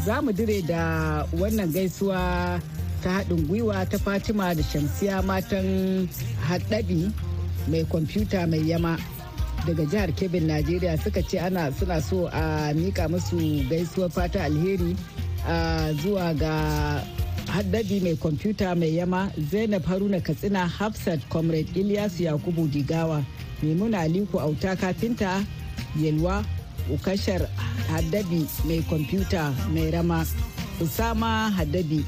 Za 0.04 0.18
mu 0.22 0.32
dire 0.32 0.62
da 0.66 1.22
wannan 1.38 1.70
gaisuwa 1.70 2.58
ta 3.02 3.10
haɗin 3.10 3.46
gwiwa 3.48 3.86
ta 3.90 3.98
fatima 3.98 4.54
da 4.54 4.62
shamsiya 4.62 5.22
matan 5.22 6.08
haɗabi 6.48 7.10
mai 7.68 7.84
kwamfuta 7.84 8.46
mai 8.46 8.62
yama 8.68 8.98
daga 9.66 9.84
jihar 9.86 10.10
kebin 10.14 10.46
najeriya 10.46 10.98
suka 10.98 11.22
ce 11.22 11.38
ana 11.38 11.72
suna 11.78 12.00
so 12.02 12.26
a 12.32 12.72
mika 12.74 13.08
musu 13.08 13.36
gaisuwar 13.70 14.10
fata 14.10 14.44
alheri 14.44 14.96
zuwa 16.02 16.34
ga 16.34 16.52
haddabi 17.46 18.00
mai 18.00 18.16
kwamfuta 18.16 18.74
mai 18.74 18.96
yama 18.96 19.30
zainab 19.50 19.84
haruna 19.84 20.20
katsina 20.20 20.66
hafsat 20.68 21.20
comrade 21.28 21.70
ilyasu 21.80 22.22
yakubu 22.22 22.68
digawa 22.68 23.22
maimuna 23.62 24.00
aliku 24.00 24.40
auta 24.40 24.76
kafinta 24.76 25.44
yalwa 26.02 26.44
ukashar 26.94 27.46
haddabi 27.90 28.46
mai 28.66 28.82
kwamfuta 28.82 29.52
mai 29.74 29.90
rama 29.90 30.26
usama 30.80 31.50
haddabi 31.50 32.04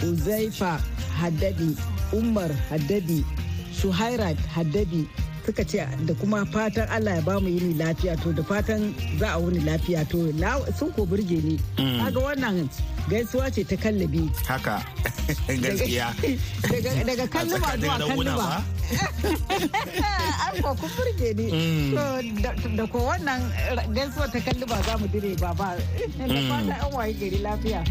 uzaifa 0.00 0.80
haddabi 1.20 1.76
umar 2.12 2.50
haddabi 2.70 3.24
suhairat 3.72 4.38
haddabi 4.54 5.08
suka 5.46 5.64
ce 5.64 5.82
da 6.06 6.14
kuma 6.14 6.46
fatan 6.46 6.86
Allah 6.88 7.18
ya 7.18 7.22
ba 7.22 7.40
mu 7.42 7.48
yini 7.50 7.74
lafiya. 7.74 8.14
To 8.22 8.30
da 8.32 8.42
fatan 8.42 8.94
za 9.18 9.34
a 9.34 9.38
wuni 9.42 9.58
lafiya. 9.66 10.06
To 10.10 10.30
sun 10.78 10.92
ko 10.94 11.02
burge 11.06 11.42
ni. 11.42 11.58
Kaga 11.76 12.20
wannan 12.22 12.68
gaisuwa 13.10 13.50
ce 13.50 13.64
ta 13.66 13.76
kallabi. 13.76 14.30
Haka. 14.46 14.78
Gaskiya. 15.62 16.14
Daga 17.06 17.26
kalluba 17.26 17.74
zuwa 17.78 17.96
kalluba 17.98 18.62
an 20.46 20.54
ko 20.62 20.70
kun 20.78 20.90
burge 20.96 21.28
ni. 21.34 21.46
Da 22.78 22.84
ko 22.86 22.98
wannan 23.10 23.42
gaisuwa 23.94 24.30
ta 24.30 24.38
kalluba 24.38 24.78
za 24.86 24.94
mu 24.98 25.06
dire 25.10 25.34
ba 25.42 25.50
ba 25.58 25.74
da 25.74 26.38
fatan 26.46 26.70
an 26.70 26.90
waye 26.94 27.12
gari 27.18 27.38
lafiya. 27.42 27.82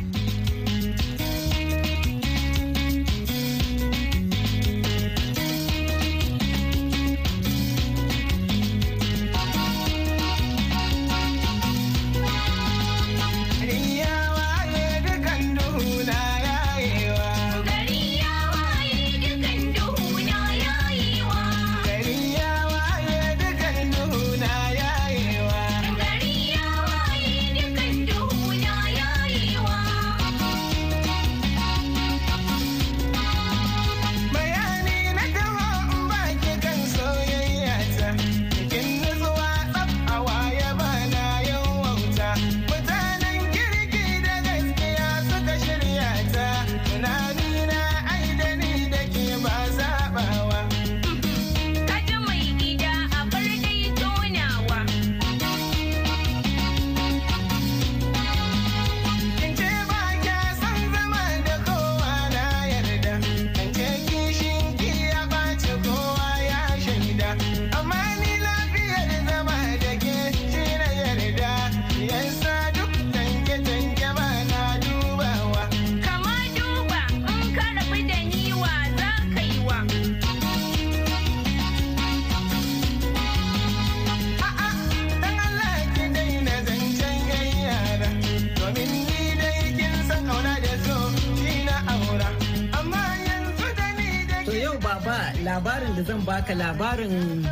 Zan 96.21 96.25
baka 96.25 96.53
labarin 96.53 97.45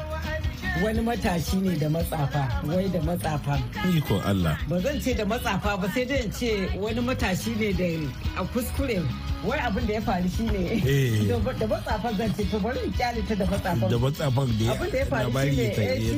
wani 0.83 1.01
matashi 1.01 1.57
ne 1.61 1.75
da 1.77 1.89
matsafa 1.89 2.61
wai 2.67 2.87
da 2.89 2.99
matsafa. 3.01 3.59
Iko 3.97 4.21
Allah. 4.25 4.57
Ba 4.69 4.79
zan 4.79 4.99
ce 5.01 5.13
da 5.13 5.25
matsafa 5.25 5.77
ba 5.81 5.87
sai 5.93 6.05
dai 6.05 6.29
ce 6.31 6.69
wani 6.77 7.01
matashi 7.01 7.55
ne 7.59 7.71
da 7.73 8.41
a 8.41 8.45
kuskure. 8.45 9.01
Wai 9.43 9.57
abin 9.59 9.87
da 9.87 9.93
ya 9.93 10.01
faru 10.01 10.29
shi 10.29 10.43
ne. 10.43 11.27
Da 11.59 11.65
matsafa 11.67 12.13
zan 12.17 12.33
ce 12.35 12.43
to 12.51 12.59
bari 12.59 12.79
in 12.85 12.91
ƙyale 12.93 13.27
ta 13.27 13.35
da 13.35 13.45
matsafa 13.45 13.89
da 13.89 13.97
matsafa 13.97 14.45
da 14.45 14.73
abin 14.73 14.91
da 14.91 14.97
ya 14.97 15.05
faru 15.05 15.31
shi 15.31 15.55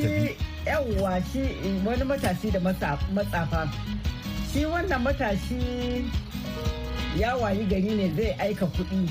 ne 0.04 0.36
yawwa 0.66 1.24
shi 1.32 1.42
wani 1.86 2.04
matashi 2.04 2.52
da 2.52 2.60
matsafa. 2.60 3.70
Shi 4.52 4.66
wannan 4.66 5.02
matashi 5.02 6.06
ya 7.18 7.36
wayi 7.38 7.64
gari 7.66 7.96
ne 7.96 8.08
zai 8.16 8.36
aika 8.40 8.66
kuɗi. 8.66 9.08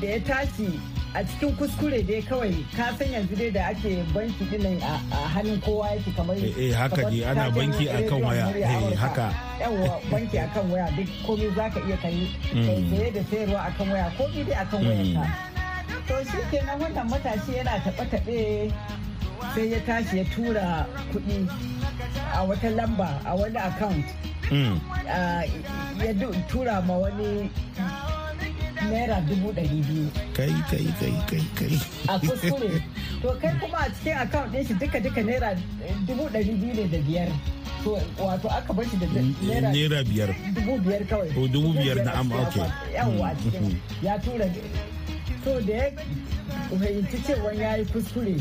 Da 0.00 0.06
ya 0.08 0.18
tashi 0.20 0.80
a 1.14 1.22
cikin 1.24 1.54
kuskure 1.56 2.02
dai 2.06 2.20
kawai. 2.22 2.50
Ka 2.76 2.90
san 2.98 3.06
yanzu 3.14 3.36
dai 3.38 3.50
da 3.50 3.62
ake 3.70 4.02
banki 4.14 4.44
dinan 4.50 4.82
a 4.82 4.98
hannun 5.34 5.60
kowa 5.62 5.86
yake 5.94 6.10
kamar 6.16 6.34
eh 6.36 6.72
haka 6.74 7.10
ne 7.10 7.22
ana 7.24 7.50
banki 7.50 7.86
akan 7.88 8.18
waya. 8.26 8.46
eh 8.50 8.94
haka. 8.98 9.26
Yawa 9.62 10.00
banki 10.10 10.36
akan 10.42 10.64
waya 10.74 10.86
duk 10.96 11.08
komai 11.26 11.50
zaka 11.54 11.78
iya 11.86 11.96
kai 12.02 12.26
saye 12.90 13.10
da 13.14 13.22
sayarwa 13.30 13.60
akan 13.70 13.86
waya 13.94 14.08
komai 14.18 14.42
dai 14.48 14.56
akan 14.64 14.78
wayar 14.82 15.06
ka. 15.14 15.24
To 16.08 16.14
shi 16.28 16.40
kenan 16.50 16.76
wannan 16.82 17.06
matashi 17.10 17.52
yana 17.62 17.74
taɓe 17.84 18.04
taɓe 18.12 18.38
sai 19.54 19.64
ya 19.72 19.78
tashi 19.86 20.16
ya 20.18 20.24
tura 20.34 20.66
kuɗi 21.14 21.38
a 22.34 22.40
wata 22.48 22.68
lamba 22.74 23.08
a 23.24 23.32
wani 23.38 23.56
account. 23.62 24.06
Ya 26.02 26.12
tura 26.50 26.82
ma 26.82 26.94
wani 27.06 27.48
naira 28.90 29.20
dubu 29.28 29.52
ɗari 29.52 29.80
biyu. 29.88 30.06
Kai 30.36 30.52
kai 30.70 30.86
kai 31.00 31.14
kai 31.30 31.44
kai. 31.58 31.74
A 32.08 32.18
kuskure. 32.18 32.82
To 33.22 33.28
kai 33.42 33.52
kuma 33.60 33.78
a 33.78 33.90
cikin 33.90 34.16
account 34.22 34.52
ɗin 34.52 34.66
shi 34.66 34.74
duka 34.74 35.00
duka 35.00 35.20
naira 35.22 35.50
dubu 36.06 36.24
ɗari 36.32 36.52
biyu 36.60 36.74
ne 36.74 36.84
da 36.88 36.98
biyar. 37.06 37.28
To 37.84 37.90
wato 38.18 38.48
aka 38.48 38.72
bar 38.72 38.84
shi 38.84 38.96
da 38.96 39.06
naira 39.06 40.04
biyar. 40.04 40.30
Dubu 40.54 40.78
biyar 40.84 41.02
kawai. 41.08 41.30
O 41.36 41.48
dubu 41.48 41.72
biyar 41.72 42.04
na 42.04 42.12
am 42.20 42.32
ok. 42.32 42.56
Yawwa 42.94 43.34
cikin 43.42 43.76
ya 44.02 44.18
tura. 44.18 44.46
To 45.44 45.60
da 45.60 45.72
ya 45.72 45.90
fahimci 46.78 47.18
cewa 47.26 47.52
ya 47.54 47.76
yi 47.76 47.84
kuskure. 47.84 48.34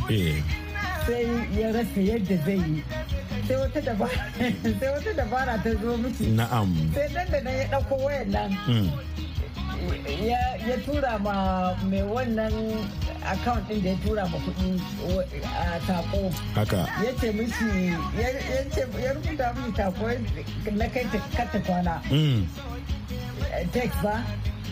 Sai 1.07 1.25
ya 1.59 1.71
rasa 1.75 1.99
yadda 2.01 2.37
zai 2.45 2.57
yi. 2.57 2.83
sai 3.47 3.55
wata 3.59 3.81
dabara 3.81 4.23
sai 4.79 4.89
wata 4.93 5.11
dabara 5.13 5.53
ta 5.63 5.71
zo 5.81 5.97
miki 5.97 6.25
na'am 6.31 6.69
sai 6.95 7.07
nan 7.13 7.27
da 7.31 7.39
nan 7.43 7.53
ya 7.59 7.65
ɗauko 7.71 7.95
wayan 8.05 8.27
nan 8.31 8.51
ya 10.07 10.75
tura 10.85 11.17
ma 11.19 11.73
mai 11.89 12.01
wannan 12.03 12.53
account 13.23 13.67
din 13.67 13.81
da 13.83 13.89
ya 13.89 13.95
tura 14.05 14.23
ma 14.27 14.37
kuɗi 14.37 14.69
a 15.43 15.79
tako 15.87 16.29
haka. 16.55 16.81
Ya 17.03 17.11
ce 17.19 17.31
mishi 17.31 17.95
ya 18.19 19.13
rubuta 19.13 19.53
mishi 19.55 19.71
tako 19.75 20.05
na 20.75 20.85
kai 20.87 21.05
ta 21.11 21.59
kwana. 21.65 21.95
Text 23.71 23.99
ba. 24.03 24.23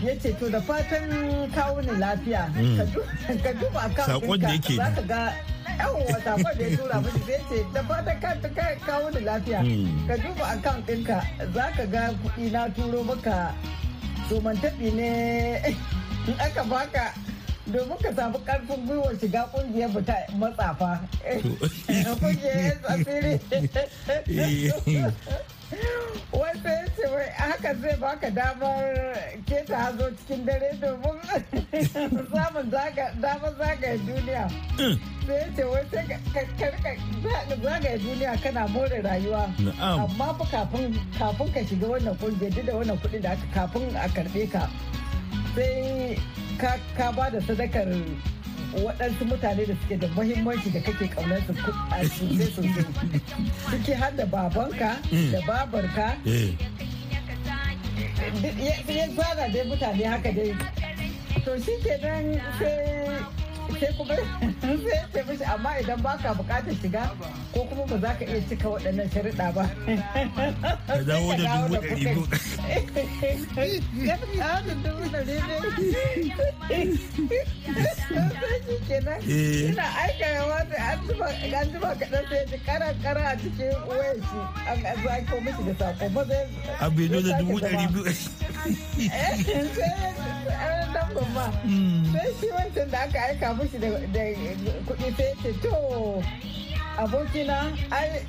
Ya 0.04 0.12
ce 0.20 0.32
to 0.38 0.50
da 0.50 0.60
fatan 0.60 1.48
kawo 1.54 1.80
ni 1.80 1.92
lafiya. 1.96 2.42
Ka 3.42 3.50
duba 3.56 3.80
account 3.88 4.22
ɗinka. 4.26 4.76
za 4.76 4.90
ka 4.96 5.02
ga 5.08 5.22
yawon 5.78 6.18
saƙon 6.24 6.52
da 6.58 6.64
ya 6.64 6.76
tura 6.76 6.96
mishi. 7.00 7.20
Sai 7.26 7.40
ce 7.48 7.58
da 7.72 7.80
fatan 7.88 8.16
ka 8.20 8.64
kawo 8.86 9.06
ni 9.14 9.20
lafiya. 9.24 9.60
Ka 10.08 10.14
duba 10.20 10.44
account 10.58 10.82
ɗinka. 10.86 11.18
Za 11.54 11.64
ka 11.76 11.84
ga 11.86 12.02
kuɗi 12.22 12.52
na 12.52 12.68
turo 12.68 13.00
maka 13.04 13.54
man 14.42 14.56
taɓi 14.62 14.88
ne. 14.94 15.08
In 16.28 16.34
aka 16.38 16.62
baka 16.64 17.12
domin 17.66 17.98
ka 18.02 18.10
samu 18.16 18.38
ƙarfin 18.46 18.86
gwiwar 18.86 19.14
shiga 19.20 19.42
ƙungiyar 19.52 20.04
ta 20.06 20.14
matsafa. 20.38 21.00
Kungiyar 22.20 22.78
asiri. 22.92 23.40
wai 27.72 27.80
haka 27.80 27.80
zai 27.80 27.96
baka 28.00 28.30
damar 28.30 29.16
keta 29.46 29.76
hazo 29.76 30.10
cikin 30.16 30.44
dare 30.46 30.72
domin 30.80 31.18
samun 32.32 32.70
damar 33.20 33.52
zagaya 33.58 33.96
duniya. 34.06 34.50
Sai 35.26 35.34
ya 35.34 35.46
ce 35.56 35.64
wai 35.64 35.84
sai 35.90 36.04
zagaya 37.62 37.98
duniya 37.98 38.42
kana 38.42 38.68
more 38.68 38.88
rayuwa. 38.88 39.48
Amma 39.80 40.34
fa 40.38 40.44
kafin 41.18 41.52
ka 41.52 41.60
shiga 41.64 41.86
wannan 41.88 42.16
ƙungiyar 42.18 42.54
duk 42.54 42.66
da 42.66 42.72
wannan 42.72 42.98
kuɗi 43.00 43.22
da 43.22 43.30
aka 43.32 43.46
kafin 43.54 43.96
a 43.96 44.08
karɓe 44.08 44.50
ka 44.52 44.68
sai 45.54 46.18
ka 46.96 47.12
ba 47.12 47.30
da 47.30 47.40
sadakar 47.40 47.88
waɗansu 48.72 49.24
mutane 49.28 49.66
da 49.66 49.74
suke 49.80 49.96
da 50.00 50.08
mahimmanci 50.16 50.70
da 50.72 50.80
kake 50.80 51.06
ƙaunar 51.14 51.40
su 51.46 51.52
a 51.92 52.04
sosai 52.04 52.48
sosai. 52.52 52.84
Suke 53.70 53.94
har 53.94 54.10
da 54.16 54.24
babanka 54.26 54.96
da 55.32 55.40
babarka 55.46 56.16
ya 58.88 59.06
tsara 59.16 59.48
dai 59.52 59.64
mutane 59.66 60.04
haka 60.04 60.30
dai. 60.32 60.54
To 61.44 61.58
shi 61.58 61.74
ke 61.82 61.94
nan 62.02 62.40
sai 62.58 63.18
sai 63.80 63.92
kuma 63.96 64.14
sai 64.84 64.98
ce 65.12 65.20
mishi 65.28 65.44
amma 65.44 65.70
idan 65.80 66.00
baka 66.02 66.34
buƙatar 66.38 66.74
shiga 66.80 67.02
ko 67.52 67.60
kuma 67.68 67.84
ba 67.86 67.96
za 68.02 68.10
ka 68.18 68.24
iya 68.24 68.40
cika 68.48 68.68
waɗannan 68.68 69.08
sharuɗa 69.12 69.46
ba. 69.54 69.64
Da 70.86 70.94
ya 70.96 71.02
dawo 71.02 71.30
da 71.36 71.44
dubu 71.62 71.76
ɗari 71.82 72.04
Eh. 79.28 79.70
ina 79.70 79.84
aika 80.02 80.26
an 80.78 80.98
zuba 81.06 81.26
an 81.26 81.66
zuba 81.72 81.90
kaɗan 82.00 82.24
sai 82.30 82.44
ji 82.50 82.56
a 83.24 83.36
cikin 83.40 83.74
wayar 83.88 84.16
shi. 84.28 84.38
An 84.70 84.78
mishi 85.44 85.62
da 85.68 85.74
sako 85.78 86.08
ba 86.14 86.24
zai 86.24 86.46
da 87.22 87.38
dubu 87.38 87.58
ɗari 87.60 87.86
biyu. 87.92 88.04
Sai 92.12 92.28
shi 92.40 92.46
wancan 92.54 92.90
da 92.90 92.98
aka 93.04 93.18
aika 93.28 93.54
mushi 93.62 93.78
da 93.78 93.88
kuɗi 94.86 95.14
sai 95.16 95.34
ce 95.42 95.50
to 95.62 96.22
abokina 96.98 97.72
ai 97.90 98.24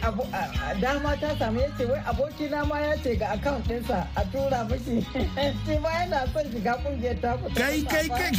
dama 0.81 1.15
ta 1.19 1.35
samu 1.39 1.59
ya 1.59 1.69
ce 1.77 1.85
wai 1.85 2.01
abokina 2.05 2.65
ma 2.65 2.79
ya 2.79 2.95
ce 3.03 3.15
ga 3.15 3.27
akaunt 3.35 3.67
ɗinsa 3.67 4.07
a 4.15 4.23
tura 4.31 4.63
mishi. 4.69 5.01
Shi 5.65 5.77
ma 5.79 5.89
yana 5.89 6.27
son 6.33 6.45
shiga 6.51 6.73
ƙungiyar 6.83 7.21
ta 7.21 7.37
ku. 7.37 7.49
Kai 7.55 7.83
kai 7.83 8.07
kai. 8.07 8.31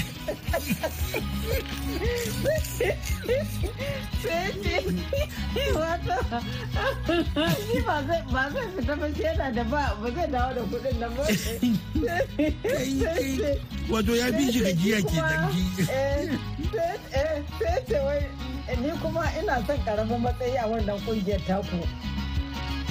Sai 4.23 4.53
ce 5.55 5.73
wata 5.75 6.41
shi 7.69 7.81
ba 7.87 8.03
zai 8.09 8.23
ba 8.33 8.51
zai 8.53 8.67
fita 8.77 8.95
ba 8.97 9.07
shi 9.15 9.23
yana 9.23 9.53
da 9.55 9.65
ba 9.65 9.97
ba 10.03 10.11
zai 10.15 10.27
dawo 10.31 10.55
da 10.55 10.63
kuɗin 10.71 10.99
nan 11.01 11.11
ba. 11.17 11.25
Wato 13.93 14.13
ya 14.17 14.31
bi 14.33 14.51
shi 14.53 14.61
gajiya 14.65 14.99
ke 15.05 15.17
dangi 15.21 15.65
sai 17.59 17.83
ce 17.89 17.99
wai 18.05 18.21
ni 18.73 18.91
kuma 19.03 19.25
ina 19.43 19.61
son 19.67 19.79
ƙaramin 19.85 20.19
matsayi 20.21 20.57
a 20.57 20.67
wannan 20.67 20.99
ƙungiyar 21.07 21.41
taku. 21.47 21.77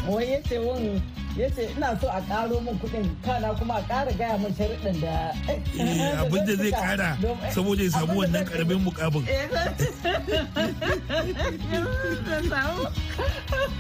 Wai 0.08 0.32
ya 0.32 0.42
ce 0.44 0.58
wani 0.60 1.02
ya 1.38 1.50
ce 1.56 1.64
ina 1.78 1.98
so 2.02 2.08
a 2.10 2.22
karo 2.30 2.60
min 2.62 2.76
kuɗin 2.80 3.08
kana 3.26 3.54
kuma 3.58 3.74
a 3.76 3.84
ƙara 3.90 4.12
gaya 4.18 4.38
min 4.38 4.54
sharuɗin 4.54 5.02
da 5.02 5.34
abin 6.22 6.46
da 6.46 6.54
zai 6.56 6.72
kara 6.84 7.18
saboda 7.54 7.84
ya 7.84 7.90
samu 7.92 8.14
wannan 8.22 8.46
ƙaramin 8.46 8.80
mukamin 8.86 9.26
Eh, 9.28 9.50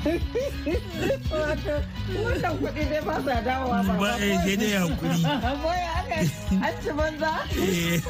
wannan 2.23 2.53
kuɗi 2.59 2.83
dai 2.91 3.01
ba 3.07 3.15
sa 3.25 3.35
dawowa 3.45 3.79
ba. 3.87 3.93
ba 4.01 4.09
eh 4.19 4.35
sai 4.43 4.55
dai 4.57 4.71
haƙuri 4.77 5.21
Boye 5.63 5.85
aka 5.99 6.17
an 6.65 6.73
ci 6.83 6.89
banza. 6.97 7.31
Eh. 7.53 8.01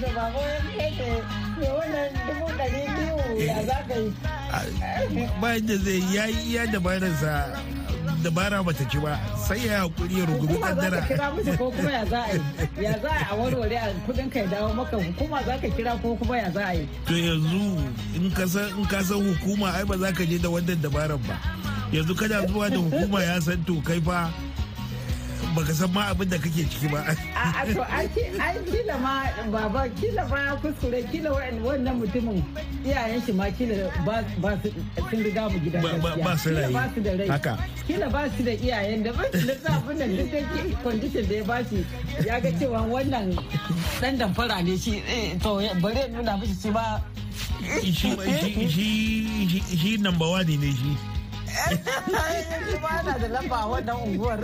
Da 0.00 0.08
ba 0.16 0.24
ɓoye 0.34 0.56
kai 0.72 0.90
wannan 1.60 2.10
dubu 2.26 2.46
ɗari 2.58 2.82
biyu 2.96 3.16
ya 3.46 3.58
za 3.68 3.78
ka 3.88 3.94
yi. 3.94 4.08
bayan 5.40 5.66
da 5.66 5.76
zai 5.84 6.00
iya 6.48 6.62
dabararsa 6.66 7.34
dabara 8.22 8.62
bata 8.64 8.84
ci 8.90 8.98
ba 8.98 9.18
sai 9.48 9.66
ya 9.66 9.84
haƙuri 9.84 10.18
ya 10.18 10.24
rugumi 10.26 10.54
Hukuma 10.54 10.74
za 10.74 10.90
ka 10.90 10.90
kaddara 10.90 11.00
kira 11.08 11.26
musu 11.34 11.52
ko 11.58 11.70
kuma 11.70 11.90
ya 11.90 12.04
za 12.06 12.20
a 12.22 12.32
yi. 12.32 12.40
Ya 12.84 12.92
za 13.02 13.10
a 13.30 13.34
warware 13.36 13.76
a 13.80 13.88
kuɗin 14.06 14.28
kai 14.32 14.46
dawo 14.46 14.74
maka 14.74 14.96
hukuma 14.96 15.38
za 15.46 15.54
ka 15.60 15.68
kira 15.68 15.92
ko 16.02 16.16
kuma 16.16 16.36
ya 16.36 16.50
za 16.50 16.62
a 16.68 16.72
yi. 16.74 16.84
to 17.06 17.14
yanzu 17.14 17.62
in 18.16 18.30
ka 18.30 18.46
san 18.46 18.68
in 18.78 18.84
ka 18.86 19.00
san 19.02 19.18
hukuma 19.18 19.72
ai 19.74 19.84
ba 19.84 19.96
za 19.98 20.12
ka 20.12 20.24
je 20.24 20.38
da 20.38 20.48
wannan 20.48 20.78
dabarar 20.82 21.18
ba 21.26 21.36
yanzu 21.92 22.14
kana 22.14 22.46
zuwa 22.46 22.68
da 22.70 22.76
hukuma 22.78 23.22
ya 23.24 23.40
san 23.40 23.64
to 23.64 23.80
kai 23.82 24.00
fa 24.00 24.30
baka 25.54 25.72
san 25.74 25.90
ma 25.92 26.10
abin 26.14 26.28
da 26.30 26.38
kake 26.38 26.62
ciki 26.70 26.88
ba. 26.90 27.00
A 27.34 27.66
to 27.74 27.82
ai 27.82 28.06
kila 28.70 28.96
ma 28.98 29.24
baba 29.50 29.88
kila 30.00 30.22
ma 30.30 30.38
ya 30.46 30.54
kuskure 30.62 31.00
kila 31.10 31.30
wannan 31.34 31.94
mutumin 32.00 32.38
iyayen 32.86 33.20
shi 33.26 33.32
ma 33.32 33.50
kila 33.50 33.90
ba 34.06 34.22
su 34.62 34.70
sun 35.10 35.20
riga 35.22 35.48
mu 35.50 35.58
gidan 35.58 35.82
Ba- 35.82 35.98
ba- 35.98 36.14
gaskiya. 36.14 36.24
ba 36.24 36.32
su 36.38 36.48
raye. 36.54 36.72
ba 36.72 36.84
su 36.94 37.00
da 37.02 37.12
rai. 37.18 37.28
Haka. 37.28 37.54
kila 37.86 38.06
ba 38.10 38.22
su 38.36 38.40
da 38.46 38.52
iyayen 38.54 39.02
da 39.02 39.10
ba 39.12 39.24
su 39.32 39.44
da 39.46 39.54
sabon 39.64 39.98
da 39.98 40.06
duk 40.06 40.30
da 40.30 40.40
condition 40.82 41.24
da 41.28 41.34
ya 41.34 41.44
ba 41.44 41.56
shi. 41.68 41.78
Ya 42.26 42.40
ga 42.40 42.50
cewa 42.58 42.80
wannan 42.86 43.26
dan 44.00 44.14
damfara 44.18 44.62
ne 44.62 44.76
shi 44.78 45.02
eh, 45.06 45.34
to 45.42 45.58
bari 45.82 45.98
ya 45.98 46.06
nuna 46.14 46.36
mishi 46.38 46.54
shi 46.62 46.70
ba 46.70 47.02
shi 47.82 47.90
shi 48.70 49.60
shi 49.76 49.96
number 49.98 50.26
one 50.26 50.46
ne 50.46 50.70
shi. 50.72 50.92
Ba 52.82 52.88
yana 52.96 53.18
da 53.22 53.28
lamba 53.28 53.56
a 53.56 53.66
wannan 53.70 53.96
unguwar 54.06 54.40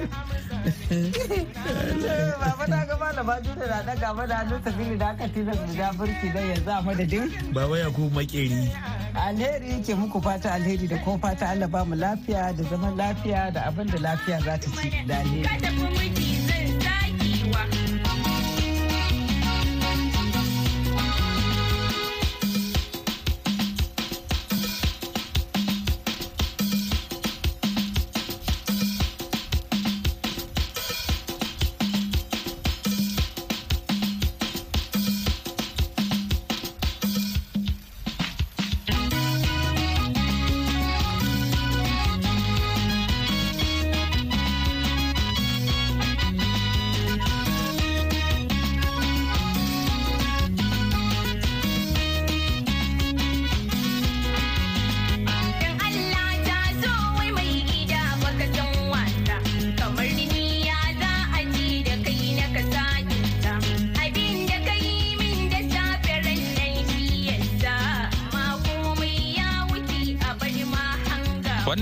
baba 2.41 2.65
na 2.69 2.85
ga 2.87 2.97
malama 3.01 3.41
juna 3.45 3.67
na 3.67 3.83
daga 3.89 4.15
mana 4.15 4.35
hannun 4.35 4.61
sabili 4.65 4.99
da 4.99 5.09
aka 5.11 5.29
tilasta 5.29 5.73
da 5.79 5.93
burki 5.99 6.29
dan 6.35 6.45
yanzu 6.51 6.71
a 6.71 6.83
madadin 6.83 7.27
baba 7.55 7.79
ya 7.79 7.91
kuma 7.91 8.11
makeri 8.21 8.71
alheri 9.27 9.71
yake 9.71 9.95
muku 9.95 10.23
fata 10.23 10.53
alheri 10.55 10.87
da 10.89 10.99
kuma 10.99 11.19
fata 11.19 11.49
Allah 11.51 11.69
ba 11.69 11.85
mu 11.85 11.95
lafiya 11.97 12.53
da 12.57 12.63
zaman 12.71 12.97
lafiya 12.97 13.51
da 13.55 13.61
abin 13.69 13.87
da 13.87 13.99
lafiya 13.99 14.39
za 14.45 14.59
ta 14.59 14.69
ci 14.83 14.91
da 15.07 15.17
alheri. 15.19 16.36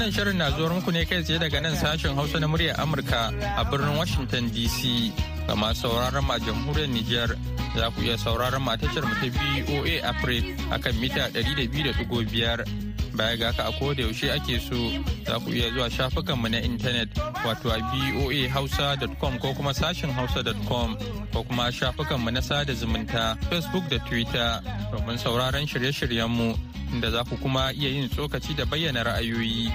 Wannan 0.05 0.17
shirin 0.21 0.37
na 0.37 0.51
zuwa 0.53 0.69
muku 0.77 0.93
ne 0.93 1.05
kai 1.09 1.23
tsaye 1.25 1.39
daga 1.41 1.61
nan 1.65 1.73
sashen 1.81 2.13
Hausa 2.15 2.37
na 2.39 2.45
muryar 2.47 2.77
Amurka 2.77 3.33
a 3.57 3.65
birnin 3.65 3.97
Washington 3.97 4.51
DC. 4.53 5.09
Ga 5.49 5.55
masu 5.57 5.89
sauraron 5.89 6.21
ma 6.29 6.37
jamhuriyar 6.37 6.93
Nijar 6.93 7.31
za 7.75 7.89
ku 7.89 8.03
iya 8.05 8.19
sauraron 8.21 8.61
ma 8.61 8.77
tashar 8.77 9.01
mu 9.09 9.17
ta 9.17 9.33
BOA 9.33 10.05
Africa 10.05 10.45
akan 10.77 10.95
mita 11.01 11.33
200.5. 11.33 13.17
Baya 13.17 13.37
ga 13.41 13.47
haka 13.49 13.65
a 13.65 13.73
koda 13.81 14.03
yaushe 14.05 14.29
ake 14.29 14.61
so 14.61 14.77
za 15.25 15.41
ku 15.41 15.49
iya 15.49 15.73
zuwa 15.73 15.89
shafukanmu 15.89 16.53
na 16.53 16.61
intanet 16.61 17.09
wato 17.41 17.73
a 17.73 17.81
boahausa.com 17.89 19.39
ko 19.41 19.55
kuma 19.57 19.73
sashen 19.73 20.13
hausa.com 20.13 21.01
ko 21.33 21.41
kuma 21.49 21.73
shafukanmu 21.73 22.29
na 22.29 22.43
sada 22.45 22.75
zumunta 22.77 23.41
Facebook 23.49 23.89
da 23.89 23.97
Twitter 24.05 24.61
domin 24.93 25.17
sauraron 25.17 25.65
shirye-shiryenmu 25.65 26.74
inda 26.95 27.11
za 27.11 27.25
ku 27.27 27.35
kuma 27.43 27.75
iya 27.75 27.91
yin 27.91 28.07
tsokaci 28.09 28.55
da 28.55 28.65
bayyana 28.65 29.03
ra'ayoyi. 29.03 29.67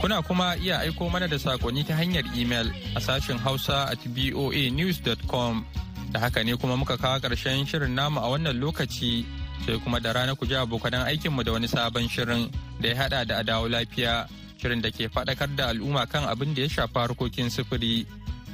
Kuna 0.00 0.22
kuma 0.22 0.54
iya 0.56 0.78
aiko 0.86 1.10
mana 1.10 1.26
da 1.26 1.34
saƙonni 1.36 1.82
ta 1.82 1.98
hanyar 1.98 2.22
imel 2.38 2.70
a 2.94 3.00
sashen 3.02 3.38
Hausa 3.42 3.90
at 3.90 3.98
boanews.com. 4.06 5.66
Da 6.14 6.20
haka 6.22 6.44
ne 6.46 6.54
kuma 6.56 6.76
muka 6.78 6.94
kawo 6.96 7.18
ƙarshen 7.18 7.66
shirin 7.66 7.94
namu 7.98 8.20
a 8.22 8.30
wannan 8.30 8.54
lokaci 8.62 9.26
sai 9.66 9.78
kuma 9.82 9.98
da 10.00 10.12
rana 10.14 10.36
ku 10.38 10.46
ji 10.46 10.54
abokanan 10.54 11.02
aikinmu 11.10 11.42
da 11.44 11.52
wani 11.52 11.66
sabon 11.66 12.06
shirin 12.08 12.46
da 12.80 12.88
ya 12.88 12.94
haɗa 12.94 13.26
da 13.26 13.34
adawo 13.42 13.66
lafiya 13.68 14.28
shirin 14.62 14.80
da 14.80 14.90
ke 14.90 15.10
faɗakar 15.10 15.50
da 15.56 15.68
al'umma 15.74 16.06
kan 16.06 16.24
abin 16.30 16.54
da 16.54 16.62
ya 16.62 16.68
shafi 16.68 16.94
harkokin 16.94 17.50
sufuri. 17.50 18.06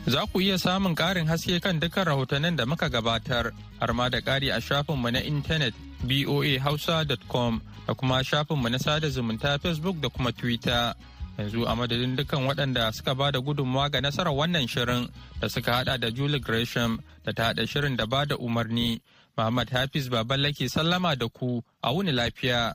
Za 0.09 0.25
ku 0.33 0.41
iya 0.41 0.57
samun 0.59 0.97
ƙarin 0.97 1.29
haske 1.29 1.61
kan 1.61 1.77
dukkan 1.81 2.05
rahotannin 2.09 2.57
da 2.57 2.65
muka 2.67 2.89
gabatar 2.89 3.53
har 3.81 3.93
ma 3.93 4.09
da 4.09 4.21
ƙari 4.21 4.49
a 4.49 4.61
shafinmu 4.61 5.13
na 5.13 5.21
intanet 5.21 5.75
boahausa.com 6.05 7.61
da 7.87 7.95
kuma 7.95 8.25
shafinmu 8.25 8.69
na 8.71 8.79
sada 8.79 9.09
zumunta 9.11 9.59
Facebook 9.59 10.01
da 10.01 10.09
kuma 10.09 10.33
Twitter. 10.33 10.95
Yanzu 11.39 11.67
a 11.67 11.75
madadin 11.75 12.17
dukkan 12.17 12.47
waɗanda 12.47 12.93
suka 12.95 13.15
ba 13.15 13.31
da 13.33 13.41
gudunmawa 13.41 13.91
ga 13.91 14.01
nasarar 14.01 14.33
wannan 14.33 14.67
shirin 14.69 15.09
da 15.41 15.49
suka 15.49 15.73
hada 15.73 15.99
da 15.99 16.11
Julie 16.11 16.39
Gresham 16.39 17.03
da 17.25 17.33
ta 17.33 17.45
hada 17.45 17.67
shirin 17.67 17.97
da 17.97 18.07
ba 18.07 18.25
da 18.27 18.37
umarni. 18.37 19.01
Muhammad 19.37 19.69
Hafiz 19.71 20.09
Baballa 20.09 20.53
ke 20.55 20.71
sallama 20.71 21.19
da 21.19 21.29
ku 21.29 21.63
a 21.83 21.91
wuni 21.93 22.13
lafiya. 22.13 22.75